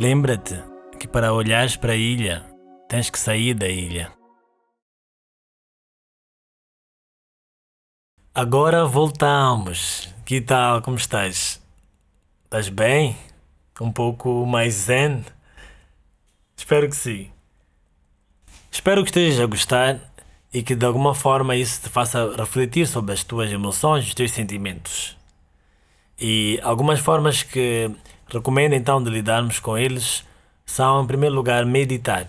Lembra-te 0.00 0.54
que 0.98 1.06
para 1.06 1.34
olhares 1.34 1.76
para 1.76 1.92
a 1.92 1.96
ilha 1.96 2.46
tens 2.88 3.10
que 3.10 3.18
sair 3.18 3.52
da 3.52 3.68
ilha. 3.68 4.10
Agora 8.34 8.86
voltamos. 8.86 10.08
Que 10.24 10.40
tal? 10.40 10.80
Como 10.80 10.96
estás? 10.96 11.62
Estás 12.44 12.70
bem? 12.70 13.14
Um 13.78 13.92
pouco 13.92 14.46
mais 14.46 14.72
zen? 14.86 15.26
Espero 16.56 16.88
que 16.88 16.96
sim. 16.96 17.30
Espero 18.70 19.02
que 19.02 19.10
estejas 19.10 19.40
a 19.40 19.44
gostar 19.44 20.11
e 20.52 20.62
que 20.62 20.74
de 20.74 20.84
alguma 20.84 21.14
forma 21.14 21.56
isso 21.56 21.82
te 21.82 21.88
faça 21.88 22.34
refletir 22.36 22.86
sobre 22.86 23.12
as 23.12 23.24
tuas 23.24 23.50
emoções, 23.50 24.06
os 24.06 24.14
teus 24.14 24.32
sentimentos. 24.32 25.16
E 26.20 26.60
algumas 26.62 27.00
formas 27.00 27.42
que 27.42 27.90
recomendo 28.28 28.74
então 28.74 29.02
de 29.02 29.10
lidarmos 29.10 29.58
com 29.58 29.76
eles 29.76 30.24
são, 30.66 31.02
em 31.02 31.06
primeiro 31.06 31.34
lugar, 31.34 31.64
meditar. 31.64 32.28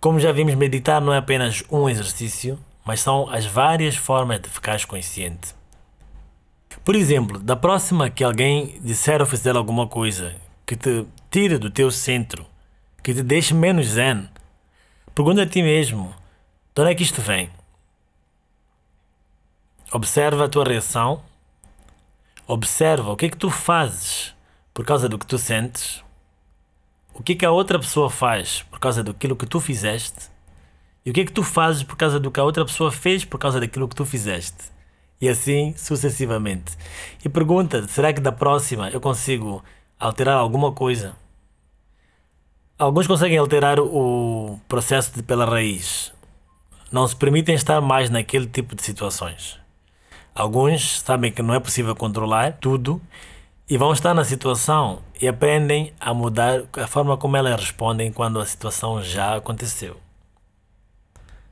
Como 0.00 0.20
já 0.20 0.32
vimos, 0.32 0.54
meditar 0.54 1.00
não 1.00 1.12
é 1.12 1.18
apenas 1.18 1.64
um 1.70 1.88
exercício, 1.88 2.58
mas 2.84 3.00
são 3.00 3.28
as 3.30 3.46
várias 3.46 3.96
formas 3.96 4.40
de 4.40 4.48
ficar 4.48 4.84
consciente. 4.86 5.54
Por 6.84 6.94
exemplo, 6.94 7.38
da 7.38 7.56
próxima 7.56 8.10
que 8.10 8.22
alguém 8.22 8.78
disser 8.82 9.20
ou 9.22 9.26
fizer 9.26 9.56
alguma 9.56 9.86
coisa 9.86 10.36
que 10.66 10.76
te 10.76 11.06
tire 11.30 11.56
do 11.56 11.70
teu 11.70 11.90
centro, 11.90 12.44
que 13.02 13.14
te 13.14 13.22
deixe 13.22 13.54
menos 13.54 13.86
zen, 13.86 14.28
pergunta 15.14 15.42
a 15.42 15.46
ti 15.46 15.62
mesmo: 15.62 16.14
de 16.74 16.82
onde 16.82 16.90
é 16.90 16.94
que 16.94 17.02
isto 17.02 17.20
vem? 17.20 17.50
Observa 19.92 20.46
a 20.46 20.48
tua 20.48 20.64
reação, 20.64 21.22
observa 22.46 23.12
o 23.12 23.16
que 23.16 23.26
é 23.26 23.30
que 23.30 23.36
tu 23.36 23.50
fazes 23.50 24.34
por 24.72 24.84
causa 24.84 25.08
do 25.08 25.18
que 25.18 25.26
tu 25.26 25.38
sentes 25.38 26.04
o 27.14 27.22
que, 27.22 27.36
que 27.36 27.46
a 27.46 27.50
outra 27.50 27.78
pessoa 27.78 28.10
faz 28.10 28.62
por 28.62 28.80
causa 28.80 29.02
daquilo 29.02 29.36
que 29.36 29.46
tu 29.46 29.60
fizeste 29.60 30.28
e 31.06 31.10
o 31.10 31.14
que 31.14 31.20
é 31.20 31.24
que 31.24 31.32
tu 31.32 31.44
fazes 31.44 31.84
por 31.84 31.96
causa 31.96 32.18
do 32.18 32.30
que 32.30 32.40
a 32.40 32.44
outra 32.44 32.64
pessoa 32.64 32.90
fez 32.90 33.24
por 33.24 33.38
causa 33.38 33.60
daquilo 33.60 33.86
que 33.86 33.94
tu 33.94 34.04
fizeste. 34.04 34.72
E 35.20 35.28
assim 35.28 35.74
sucessivamente. 35.76 36.76
E 37.24 37.28
pergunta: 37.28 37.86
será 37.86 38.12
que 38.12 38.20
da 38.20 38.32
próxima 38.32 38.90
eu 38.90 39.00
consigo 39.00 39.62
alterar 39.98 40.36
alguma 40.36 40.72
coisa? 40.72 41.14
Alguns 42.76 43.06
conseguem 43.06 43.38
alterar 43.38 43.78
o 43.78 44.58
processo 44.66 45.14
de, 45.14 45.22
pela 45.22 45.44
raiz. 45.44 46.12
Não 46.94 47.08
se 47.08 47.16
permitem 47.16 47.56
estar 47.56 47.80
mais 47.80 48.08
naquele 48.08 48.46
tipo 48.46 48.76
de 48.76 48.80
situações. 48.80 49.58
Alguns 50.32 51.00
sabem 51.00 51.32
que 51.32 51.42
não 51.42 51.52
é 51.52 51.58
possível 51.58 51.92
controlar 51.96 52.52
tudo 52.52 53.02
e 53.68 53.76
vão 53.76 53.92
estar 53.92 54.14
na 54.14 54.22
situação 54.22 55.02
e 55.20 55.26
aprendem 55.26 55.92
a 55.98 56.14
mudar 56.14 56.62
a 56.72 56.86
forma 56.86 57.16
como 57.16 57.36
elas 57.36 57.58
respondem 57.58 58.12
quando 58.12 58.38
a 58.38 58.46
situação 58.46 59.02
já 59.02 59.34
aconteceu. 59.34 59.96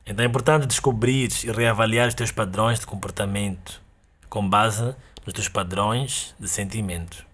Então 0.05 0.23
é 0.23 0.29
importante 0.29 0.65
descobrir 0.65 1.29
e 1.43 1.51
reavaliar 1.51 2.07
os 2.07 2.13
teus 2.13 2.31
padrões 2.31 2.79
de 2.79 2.87
comportamento 2.87 3.81
com 4.29 4.47
base 4.47 4.95
nos 5.25 5.33
teus 5.33 5.49
padrões 5.49 6.33
de 6.39 6.47
sentimento. 6.47 7.25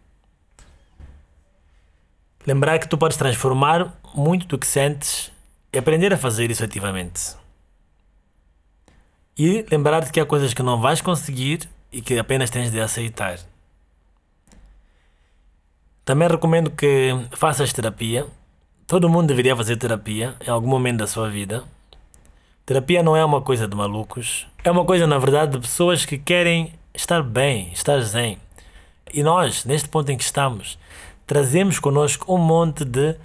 Lembrar 2.43 2.79
que 2.79 2.89
tu 2.89 2.97
podes 2.97 3.17
transformar 3.17 3.93
muito 4.15 4.47
do 4.47 4.57
que 4.57 4.65
sentes 4.65 5.31
e 5.71 5.77
aprender 5.77 6.11
a 6.11 6.17
fazer 6.17 6.49
isso 6.49 6.63
ativamente. 6.63 7.37
E 9.39 9.65
lembrar-te 9.71 10.11
que 10.11 10.19
há 10.19 10.25
coisas 10.25 10.53
que 10.53 10.61
não 10.61 10.81
vais 10.81 10.99
conseguir 10.99 11.69
e 11.93 12.01
que 12.01 12.19
apenas 12.19 12.49
tens 12.49 12.69
de 12.69 12.81
aceitar. 12.81 13.39
Também 16.03 16.27
recomendo 16.27 16.69
que 16.69 17.11
faças 17.31 17.71
terapia. 17.71 18.27
Todo 18.85 19.07
mundo 19.07 19.27
deveria 19.27 19.55
fazer 19.55 19.77
terapia 19.77 20.35
em 20.45 20.49
algum 20.49 20.67
momento 20.67 20.97
da 20.97 21.07
sua 21.07 21.29
vida. 21.29 21.63
Terapia 22.65 23.01
não 23.01 23.15
é 23.15 23.23
uma 23.23 23.41
coisa 23.41 23.65
de 23.65 23.77
malucos, 23.77 24.45
é 24.61 24.69
uma 24.69 24.83
coisa, 24.83 25.07
na 25.07 25.17
verdade, 25.17 25.53
de 25.53 25.59
pessoas 25.59 26.03
que 26.03 26.17
querem 26.17 26.73
estar 26.93 27.23
bem, 27.23 27.71
estar 27.71 28.01
zen. 28.01 28.37
E 29.13 29.23
nós, 29.23 29.63
neste 29.63 29.87
ponto 29.87 30.11
em 30.11 30.17
que 30.17 30.23
estamos, 30.23 30.77
trazemos 31.25 31.79
connosco 31.79 32.35
um 32.35 32.37
monte 32.37 32.83
de 32.83 33.15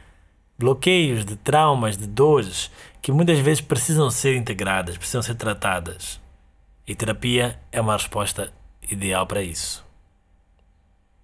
bloqueios, 0.58 1.24
de 1.24 1.36
traumas, 1.36 1.96
de 1.96 2.06
dores 2.06 2.70
que 3.02 3.12
muitas 3.12 3.38
vezes 3.38 3.60
precisam 3.60 4.10
ser 4.10 4.36
integradas, 4.36 4.96
precisam 4.96 5.22
ser 5.22 5.34
tratadas. 5.34 6.20
E 6.86 6.94
terapia 6.94 7.58
é 7.72 7.80
uma 7.80 7.94
resposta 7.94 8.52
ideal 8.90 9.26
para 9.26 9.42
isso. 9.42 9.84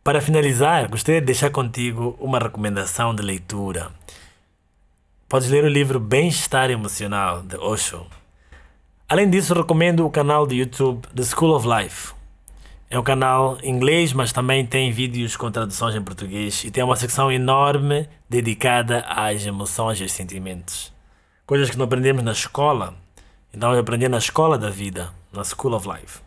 Para 0.03 0.21
finalizar, 0.21 0.89
gostaria 0.89 1.21
de 1.21 1.27
deixar 1.27 1.51
contigo 1.51 2.17
uma 2.19 2.39
recomendação 2.39 3.15
de 3.15 3.23
leitura. 3.23 3.91
Podes 5.29 5.49
ler 5.49 5.65
o 5.65 5.69
livro 5.69 6.01
Bem-Estar 6.01 6.71
Emocional, 6.71 7.43
de 7.43 7.57
Osho. 7.57 8.07
Além 9.09 9.29
disso, 9.29 9.55
recomendo 9.55 10.07
o 10.07 10.11
canal 10.11 10.47
de 10.47 10.57
YouTube 10.57 11.07
The 11.15 11.23
School 11.23 11.55
of 11.55 11.69
Life. 11.69 12.20
É 12.93 12.99
um 12.99 13.05
canal 13.05 13.57
em 13.63 13.71
inglês, 13.73 14.13
mas 14.13 14.33
também 14.33 14.67
tem 14.67 14.91
vídeos 14.91 15.37
com 15.37 15.49
traduções 15.49 15.95
em 15.95 16.03
português 16.03 16.65
e 16.65 16.73
tem 16.73 16.83
uma 16.83 16.97
secção 16.97 17.31
enorme 17.31 18.09
dedicada 18.29 19.05
às 19.07 19.47
emoções 19.47 20.01
e 20.01 20.03
aos 20.03 20.11
sentimentos. 20.11 20.93
Coisas 21.47 21.71
que 21.71 21.79
não 21.79 21.85
aprendemos 21.85 22.25
na 22.25 22.33
escola, 22.33 22.97
então 23.55 23.73
eu 23.73 23.79
aprendi 23.79 24.09
na 24.09 24.19
escola 24.19 24.59
da 24.59 24.71
vida, 24.71 25.13
na 25.33 25.45
School 25.45 25.75
of 25.75 25.89
Life. 25.89 26.19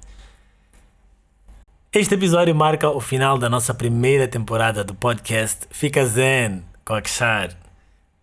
Este 1.91 2.15
episódio 2.15 2.55
marca 2.55 2.89
o 2.89 3.01
final 3.01 3.37
da 3.37 3.49
nossa 3.49 3.73
primeira 3.73 4.25
temporada 4.25 4.85
do 4.85 4.95
podcast 4.95 5.67
Fica 5.69 6.05
Zen 6.05 6.63
com 6.85 6.93
Akshar. 6.93 7.57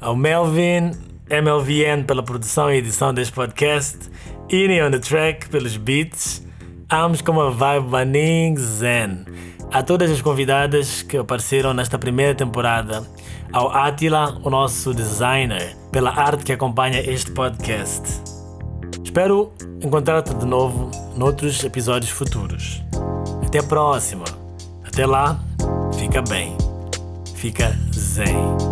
Ao 0.00 0.14
Melvin, 0.14 0.92
MLVN 1.28 2.04
pela 2.04 2.22
produção 2.22 2.72
e 2.72 2.76
edição 2.76 3.12
deste 3.12 3.32
podcast, 3.32 3.98
Ine 4.48 4.80
on 4.82 4.92
the 4.92 5.00
Track 5.00 5.48
pelos 5.48 5.76
beats, 5.76 6.46
ambos 6.90 7.20
com 7.20 7.32
uma 7.32 7.50
vibe 7.50 7.88
Baning 7.88 8.56
Zen. 8.56 9.24
A 9.72 9.82
todas 9.82 10.10
as 10.10 10.20
convidadas 10.20 11.02
que 11.02 11.16
apareceram 11.16 11.72
nesta 11.72 11.96
primeira 11.98 12.34
temporada, 12.34 13.06
ao 13.52 13.70
Atila, 13.70 14.40
o 14.42 14.50
nosso 14.50 14.92
designer, 14.92 15.76
pela 15.92 16.10
arte 16.10 16.44
que 16.44 16.52
acompanha 16.52 17.00
este 17.00 17.30
podcast. 17.30 18.20
Espero 19.04 19.52
encontrar-te 19.80 20.34
de 20.34 20.46
novo 20.46 20.90
noutros 21.16 21.62
episódios 21.62 22.10
futuros. 22.10 22.82
Até 23.46 23.60
a 23.60 23.62
próxima. 23.62 24.24
Até 24.84 25.06
lá, 25.06 25.40
fica 25.96 26.20
bem. 26.22 26.56
Fica 27.36 27.76
zen. 27.94 28.69